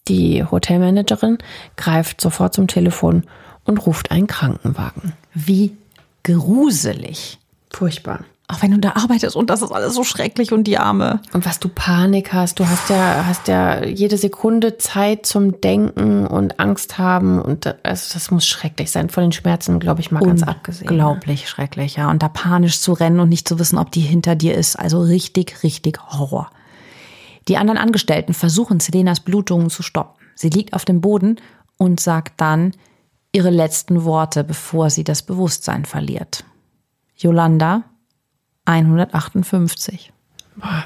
[0.07, 1.39] Die Hotelmanagerin
[1.79, 3.25] greift sofort zum Telefon
[3.65, 5.15] und ruft einen Krankenwagen.
[5.33, 5.75] Wie
[6.25, 7.39] gruselig.
[7.71, 8.27] Furchtbar.
[8.53, 11.21] Auch wenn du da arbeitest und das ist alles so schrecklich und die Arme.
[11.33, 16.27] Und was du Panik hast, du hast ja, hast ja jede Sekunde Zeit zum Denken
[16.27, 19.09] und Angst haben und also das muss schrecklich sein.
[19.09, 20.91] Von den Schmerzen, glaube ich, mal ganz abgesehen.
[20.91, 22.11] Unglaublich schrecklich, ja.
[22.11, 24.79] Und da panisch zu rennen und nicht zu wissen, ob die hinter dir ist.
[24.79, 26.51] Also richtig, richtig Horror.
[27.49, 30.23] Die anderen Angestellten versuchen Selenas Blutungen zu stoppen.
[30.35, 31.37] Sie liegt auf dem Boden
[31.79, 32.73] und sagt dann
[33.33, 36.45] ihre letzten Worte, bevor sie das Bewusstsein verliert.
[37.17, 37.85] Yolanda,
[38.65, 40.13] 158.
[40.57, 40.85] Boah.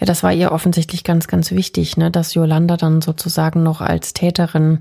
[0.00, 4.12] Ja, das war ihr offensichtlich ganz, ganz wichtig, ne, dass Yolanda dann sozusagen noch als
[4.12, 4.80] Täterin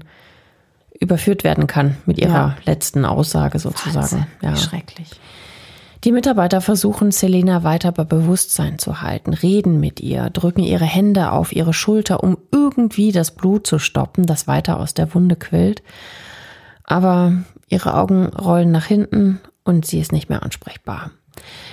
[1.00, 2.58] überführt werden kann mit ihrer ja.
[2.66, 3.96] letzten Aussage sozusagen.
[3.96, 4.56] Wahnsinn, ja.
[4.56, 5.12] Schrecklich.
[6.04, 11.32] Die Mitarbeiter versuchen Selena weiter bei Bewusstsein zu halten, reden mit ihr, drücken ihre Hände
[11.32, 15.82] auf ihre Schulter, um irgendwie das Blut zu stoppen, das weiter aus der Wunde quillt.
[16.84, 17.32] Aber
[17.70, 21.12] ihre Augen rollen nach hinten und sie ist nicht mehr ansprechbar.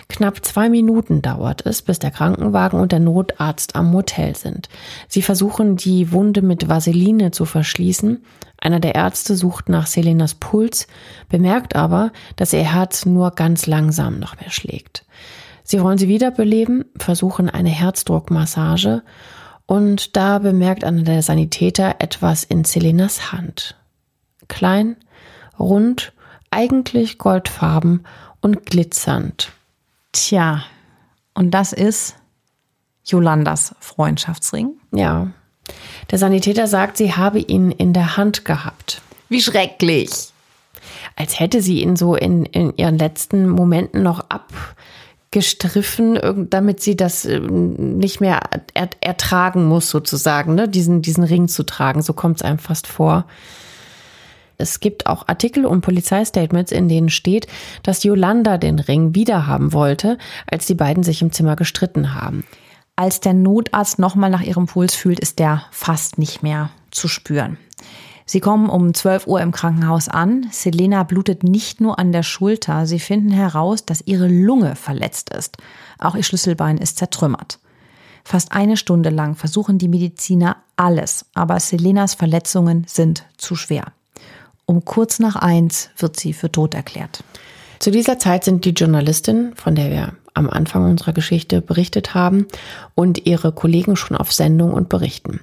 [0.08, 4.68] Knapp zwei Minuten dauert es, bis der Krankenwagen und der Notarzt am Motel sind.
[5.08, 8.24] Sie versuchen, die Wunde mit Vaseline zu verschließen.
[8.58, 10.86] Einer der Ärzte sucht nach Selenas Puls,
[11.28, 15.04] bemerkt aber, dass ihr Herz nur ganz langsam noch mehr schlägt.
[15.62, 19.02] Sie wollen sie wiederbeleben, versuchen eine Herzdruckmassage
[19.66, 23.76] und da bemerkt einer der Sanitäter etwas in Selenas Hand.
[24.48, 24.96] Klein,
[25.60, 26.12] rund,
[26.50, 28.04] eigentlich goldfarben
[28.40, 29.52] und glitzernd.
[30.12, 30.64] Tja,
[31.34, 32.16] und das ist
[33.04, 34.72] Jolandas Freundschaftsring?
[34.92, 35.28] Ja.
[36.10, 39.02] Der Sanitäter sagt, sie habe ihn in der Hand gehabt.
[39.28, 40.10] Wie schrecklich.
[41.16, 47.24] Als hätte sie ihn so in, in ihren letzten Momenten noch abgestriffen, damit sie das
[47.24, 48.40] ähm, nicht mehr
[49.00, 50.68] ertragen muss, sozusagen, ne?
[50.68, 52.02] diesen, diesen Ring zu tragen.
[52.02, 53.26] So kommt es einem fast vor.
[54.60, 57.46] Es gibt auch Artikel und Polizeistatements, in denen steht,
[57.82, 62.44] dass Yolanda den Ring wiederhaben wollte, als die beiden sich im Zimmer gestritten haben.
[62.96, 67.56] Als der Notarzt nochmal nach ihrem Puls fühlt, ist der fast nicht mehr zu spüren.
[68.26, 70.46] Sie kommen um 12 Uhr im Krankenhaus an.
[70.52, 72.86] Selena blutet nicht nur an der Schulter.
[72.86, 75.56] Sie finden heraus, dass ihre Lunge verletzt ist.
[75.98, 77.58] Auch ihr Schlüsselbein ist zertrümmert.
[78.22, 83.92] Fast eine Stunde lang versuchen die Mediziner alles, aber Selenas Verletzungen sind zu schwer.
[84.70, 87.24] Um kurz nach eins wird sie für tot erklärt.
[87.80, 92.46] Zu dieser Zeit sind die Journalistin, von der wir am Anfang unserer Geschichte berichtet haben,
[92.94, 95.40] und ihre Kollegen schon auf Sendung und berichten.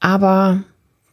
[0.00, 0.64] Aber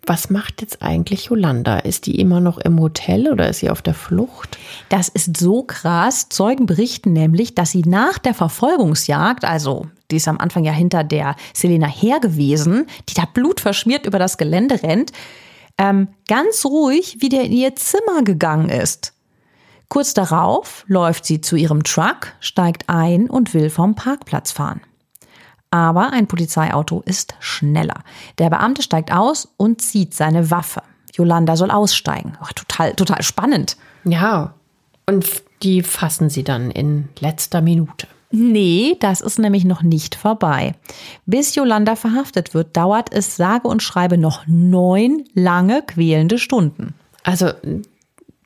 [0.05, 1.79] was macht jetzt eigentlich Yolanda?
[1.79, 4.57] Ist die immer noch im Hotel oder ist sie auf der Flucht?
[4.89, 6.27] Das ist so krass.
[6.27, 11.05] Zeugen berichten nämlich, dass sie nach der Verfolgungsjagd, also die ist am Anfang ja hinter
[11.05, 15.13] der Selena her gewesen, die da blutverschmiert über das Gelände rennt,
[15.79, 19.13] ähm, ganz ruhig wieder in ihr Zimmer gegangen ist.
[19.87, 24.81] Kurz darauf läuft sie zu ihrem Truck, steigt ein und will vom Parkplatz fahren.
[25.71, 28.03] Aber ein Polizeiauto ist schneller.
[28.37, 30.83] Der Beamte steigt aus und zieht seine Waffe.
[31.13, 32.37] Yolanda soll aussteigen.
[32.41, 33.77] Oh, total, total spannend.
[34.03, 34.53] Ja.
[35.07, 38.07] Und die fassen sie dann in letzter Minute.
[38.31, 40.75] Nee, das ist nämlich noch nicht vorbei.
[41.25, 46.93] Bis Yolanda verhaftet wird, dauert es sage und schreibe noch neun lange quälende Stunden.
[47.23, 47.51] Also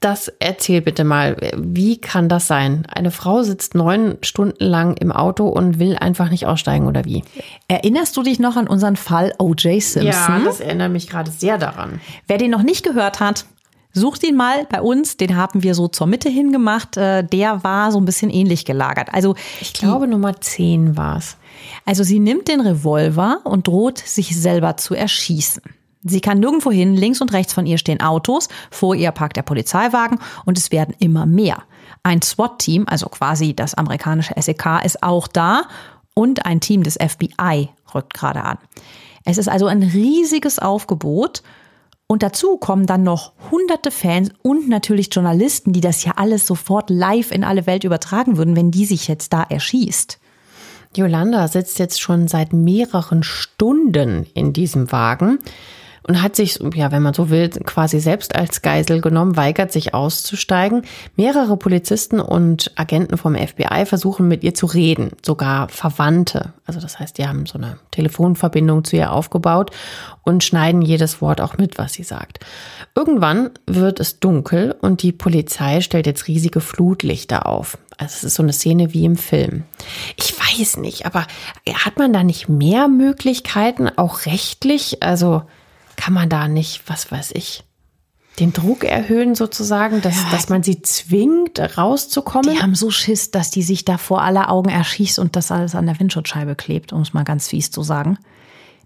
[0.04, 1.38] das erzähl bitte mal.
[1.56, 2.86] Wie kann das sein?
[2.94, 7.24] Eine Frau sitzt neun Stunden lang im Auto und will einfach nicht aussteigen oder wie?
[7.70, 9.82] Erinnerst du dich noch an unseren Fall O.J.
[9.82, 10.04] Simpson?
[10.04, 12.02] Ja, das erinnert mich gerade sehr daran.
[12.28, 13.46] Wer den noch nicht gehört hat,
[13.96, 16.98] Sucht ihn mal bei uns, den haben wir so zur Mitte hingemacht.
[16.98, 19.10] Äh, der war so ein bisschen ähnlich gelagert.
[19.14, 21.38] Also ich glaube Nummer 10 war es.
[21.86, 25.62] Also sie nimmt den Revolver und droht sich selber zu erschießen.
[26.06, 29.44] Sie kann nirgendwo hin, links und rechts von ihr stehen Autos, vor ihr parkt der
[29.44, 31.64] Polizeiwagen und es werden immer mehr.
[32.02, 35.64] Ein SWAT-Team, also quasi das amerikanische SEK, ist auch da
[36.14, 38.58] und ein Team des FBI rückt gerade an.
[39.24, 41.44] Es ist also ein riesiges Aufgebot
[42.14, 46.92] und dazu kommen dann noch hunderte Fans und natürlich Journalisten, die das ja alles sofort
[46.92, 50.20] live in alle Welt übertragen würden, wenn die sich jetzt da erschießt.
[50.96, 55.40] Yolanda sitzt jetzt schon seit mehreren Stunden in diesem Wagen
[56.08, 59.94] und hat sich, ja, wenn man so will, quasi selbst als Geisel genommen, weigert sich
[59.94, 60.84] auszusteigen.
[61.16, 66.54] Mehrere Polizisten und Agenten vom FBI versuchen mit ihr zu reden, sogar Verwandte.
[66.66, 69.72] Also das heißt, die haben so eine Telefonverbindung zu ihr aufgebaut
[70.24, 72.40] und schneiden jedes Wort auch mit, was sie sagt.
[72.96, 77.78] Irgendwann wird es dunkel und die Polizei stellt jetzt riesige Flutlichter auf.
[77.98, 79.64] Also es ist so eine Szene wie im Film.
[80.18, 81.26] Ich weiß nicht, aber
[81.74, 85.04] hat man da nicht mehr Möglichkeiten, auch rechtlich?
[85.04, 85.44] Also
[85.96, 87.64] kann man da nicht, was weiß ich,
[88.40, 92.56] den Druck erhöhen sozusagen, dass, ja, dass man sie zwingt, rauszukommen?
[92.56, 95.76] Die haben so Schiss, dass die sich da vor aller Augen erschießt und das alles
[95.76, 98.18] an der Windschutzscheibe klebt, um es mal ganz fies zu sagen.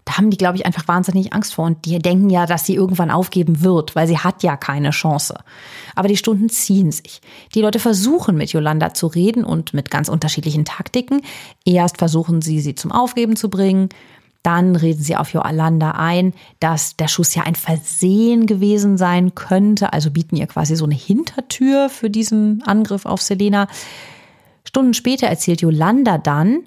[0.04, 2.74] Da haben die, glaube ich, einfach wahnsinnig Angst vor und die denken ja, dass sie
[2.74, 5.38] irgendwann aufgeben wird, weil sie hat ja keine Chance.
[5.94, 7.20] Aber die Stunden ziehen sich.
[7.54, 11.20] Die Leute versuchen mit Yolanda zu reden und mit ganz unterschiedlichen Taktiken.
[11.66, 13.90] Erst versuchen sie, sie zum Aufgeben zu bringen.
[14.42, 19.92] Dann reden sie auf Yolanda ein, dass der Schuss ja ein Versehen gewesen sein könnte,
[19.92, 23.66] also bieten ihr quasi so eine Hintertür für diesen Angriff auf Selena.
[24.64, 26.64] Stunden später erzählt Yolanda dann,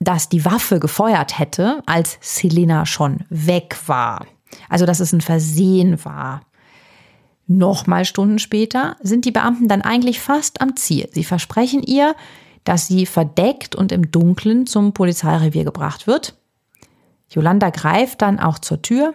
[0.00, 4.26] dass die Waffe gefeuert hätte, als Selena schon weg war.
[4.68, 6.42] Also, dass es ein Versehen war.
[7.46, 11.08] Nochmal Stunden später sind die Beamten dann eigentlich fast am Ziel.
[11.12, 12.14] Sie versprechen ihr,
[12.64, 16.36] dass sie verdeckt und im Dunkeln zum Polizeirevier gebracht wird.
[17.34, 19.12] Yolanda greift dann auch zur Tür,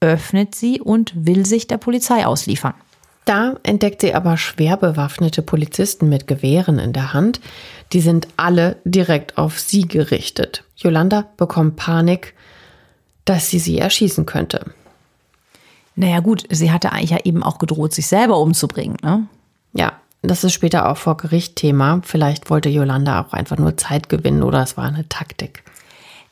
[0.00, 2.74] öffnet sie und will sich der Polizei ausliefern.
[3.24, 7.40] Da entdeckt sie aber schwer bewaffnete Polizisten mit Gewehren in der Hand.
[7.92, 10.64] Die sind alle direkt auf sie gerichtet.
[10.76, 12.34] Yolanda bekommt Panik,
[13.26, 14.72] dass sie sie erschießen könnte.
[15.94, 18.96] Naja gut, sie hatte eigentlich ja eben auch gedroht, sich selber umzubringen.
[19.02, 19.26] Ne?
[19.74, 22.00] Ja, das ist später auch vor Gericht Thema.
[22.04, 25.64] Vielleicht wollte Yolanda auch einfach nur Zeit gewinnen oder es war eine Taktik.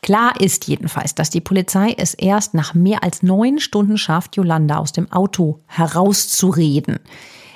[0.06, 4.76] Klar ist jedenfalls, dass die Polizei es erst nach mehr als neun Stunden schafft, Yolanda
[4.76, 7.00] aus dem Auto herauszureden.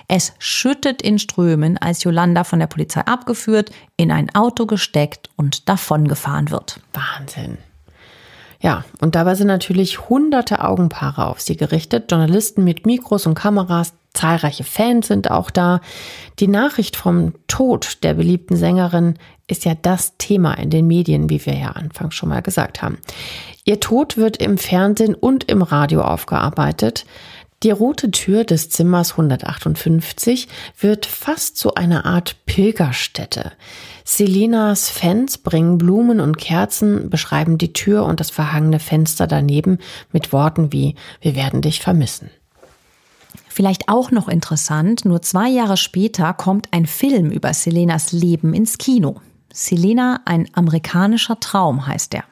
[0.09, 5.69] Es schüttet in Strömen, als Yolanda von der Polizei abgeführt, in ein Auto gesteckt und
[5.69, 6.81] davongefahren wird.
[6.93, 7.59] Wahnsinn.
[8.61, 13.93] Ja, und dabei sind natürlich hunderte Augenpaare auf sie gerichtet, Journalisten mit Mikros und Kameras,
[14.13, 15.81] zahlreiche Fans sind auch da.
[16.41, 19.15] Die Nachricht vom Tod der beliebten Sängerin
[19.51, 22.99] ist ja das Thema in den Medien, wie wir ja anfangs schon mal gesagt haben.
[23.65, 27.05] Ihr Tod wird im Fernsehen und im Radio aufgearbeitet.
[27.63, 30.49] Die rote Tür des Zimmers 158
[30.79, 33.53] wird fast zu einer Art Pilgerstätte.
[34.03, 39.79] Selenas Fans bringen Blumen und Kerzen, beschreiben die Tür und das verhangene Fenster daneben
[40.11, 42.31] mit Worten wie Wir werden dich vermissen.
[43.49, 48.79] Vielleicht auch noch interessant, nur zwei Jahre später kommt ein Film über Selenas Leben ins
[48.79, 49.21] Kino.
[49.53, 52.25] Selena, ein amerikanischer Traum heißt er.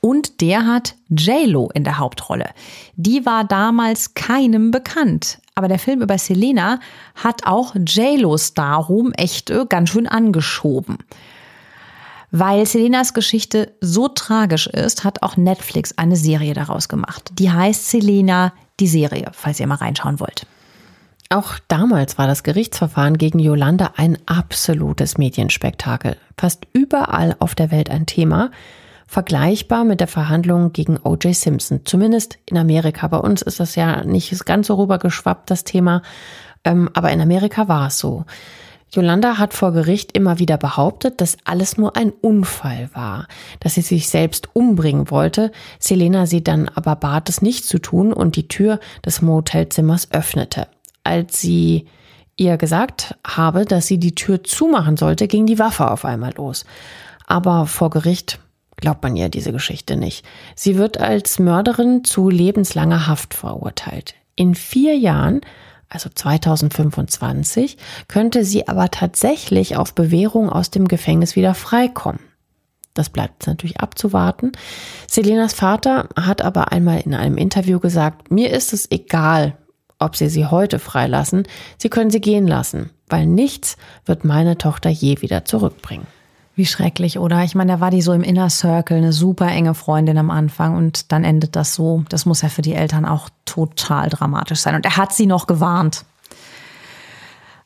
[0.00, 2.50] Und der hat J-Lo in der Hauptrolle.
[2.96, 5.38] Die war damals keinem bekannt.
[5.54, 6.80] Aber der Film über Selena
[7.14, 10.98] hat auch J-Los Starruhm echt äh, ganz schön angeschoben.
[12.30, 17.30] Weil Selenas Geschichte so tragisch ist, hat auch Netflix eine Serie daraus gemacht.
[17.38, 20.46] Die heißt Selena, die Serie, falls ihr mal reinschauen wollt.
[21.34, 26.16] Auch damals war das Gerichtsverfahren gegen Yolanda ein absolutes Medienspektakel.
[26.38, 28.52] Fast überall auf der Welt ein Thema
[29.08, 31.34] vergleichbar mit der Verhandlung gegen O.J.
[31.34, 31.80] Simpson.
[31.86, 33.08] Zumindest in Amerika.
[33.08, 36.02] Bei uns ist das ja nicht ganz so rübergeschwappt, das Thema.
[36.62, 38.24] Ähm, aber in Amerika war es so.
[38.92, 43.26] Yolanda hat vor Gericht immer wieder behauptet, dass alles nur ein Unfall war,
[43.58, 45.50] dass sie sich selbst umbringen wollte.
[45.80, 50.68] Selena sie dann aber bat, es nicht zu tun und die Tür des Motelzimmers öffnete.
[51.04, 51.86] Als sie
[52.36, 56.64] ihr gesagt habe, dass sie die Tür zumachen sollte, ging die Waffe auf einmal los.
[57.26, 58.40] Aber vor Gericht
[58.76, 60.26] glaubt man ihr diese Geschichte nicht.
[60.56, 64.14] Sie wird als Mörderin zu lebenslanger Haft verurteilt.
[64.36, 65.42] In vier Jahren,
[65.88, 67.76] also 2025,
[68.08, 72.20] könnte sie aber tatsächlich auf Bewährung aus dem Gefängnis wieder freikommen.
[72.94, 74.52] Das bleibt natürlich abzuwarten.
[75.08, 79.56] Selenas Vater hat aber einmal in einem Interview gesagt, mir ist es egal,
[79.98, 81.44] ob sie sie heute freilassen,
[81.78, 83.76] sie können sie gehen lassen, weil nichts
[84.06, 86.06] wird meine Tochter je wieder zurückbringen.
[86.56, 87.42] Wie schrecklich, oder?
[87.42, 90.76] Ich meine, da war die so im Inner Circle, eine super enge Freundin am Anfang
[90.76, 92.04] und dann endet das so.
[92.08, 94.76] Das muss ja für die Eltern auch total dramatisch sein.
[94.76, 96.04] Und er hat sie noch gewarnt.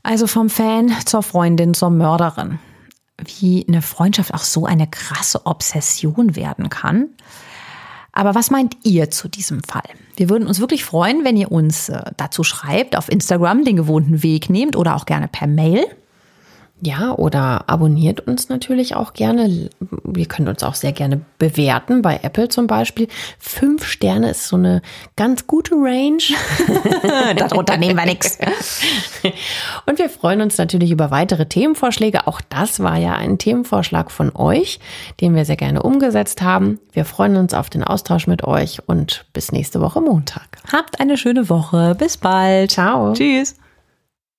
[0.03, 2.61] Also vom Fan zur Freundin zur Mörderin.
[3.39, 7.11] Wie eine Freundschaft auch so eine krasse Obsession werden kann.
[8.19, 9.89] Aber was meint ihr zu diesem Fall?
[10.17, 14.25] Wir würden uns wirklich freuen, wenn ihr uns äh, dazu schreibt, auf Instagram den gewohnten
[14.25, 15.85] Weg nehmt oder auch gerne per Mail.
[16.81, 19.69] Ja, oder abonniert uns natürlich auch gerne.
[20.17, 23.09] Ihr könnt uns auch sehr gerne bewerten, bei Apple zum Beispiel.
[23.41, 24.83] Fünf Sterne ist so eine
[25.17, 26.23] ganz gute Range.
[27.37, 28.39] Darunter nehmen wir nichts.
[29.87, 32.29] Und wir freuen uns natürlich über weitere Themenvorschläge.
[32.29, 34.79] Auch das war ja ein Themenvorschlag von euch,
[35.21, 36.79] den wir sehr gerne umgesetzt haben.
[36.93, 40.59] Wir freuen uns auf den Austausch mit euch und bis nächste Woche Montag.
[40.73, 41.97] Habt eine schöne Woche.
[41.99, 42.71] Bis bald.
[42.71, 43.15] Ciao.
[43.15, 43.57] Tschüss.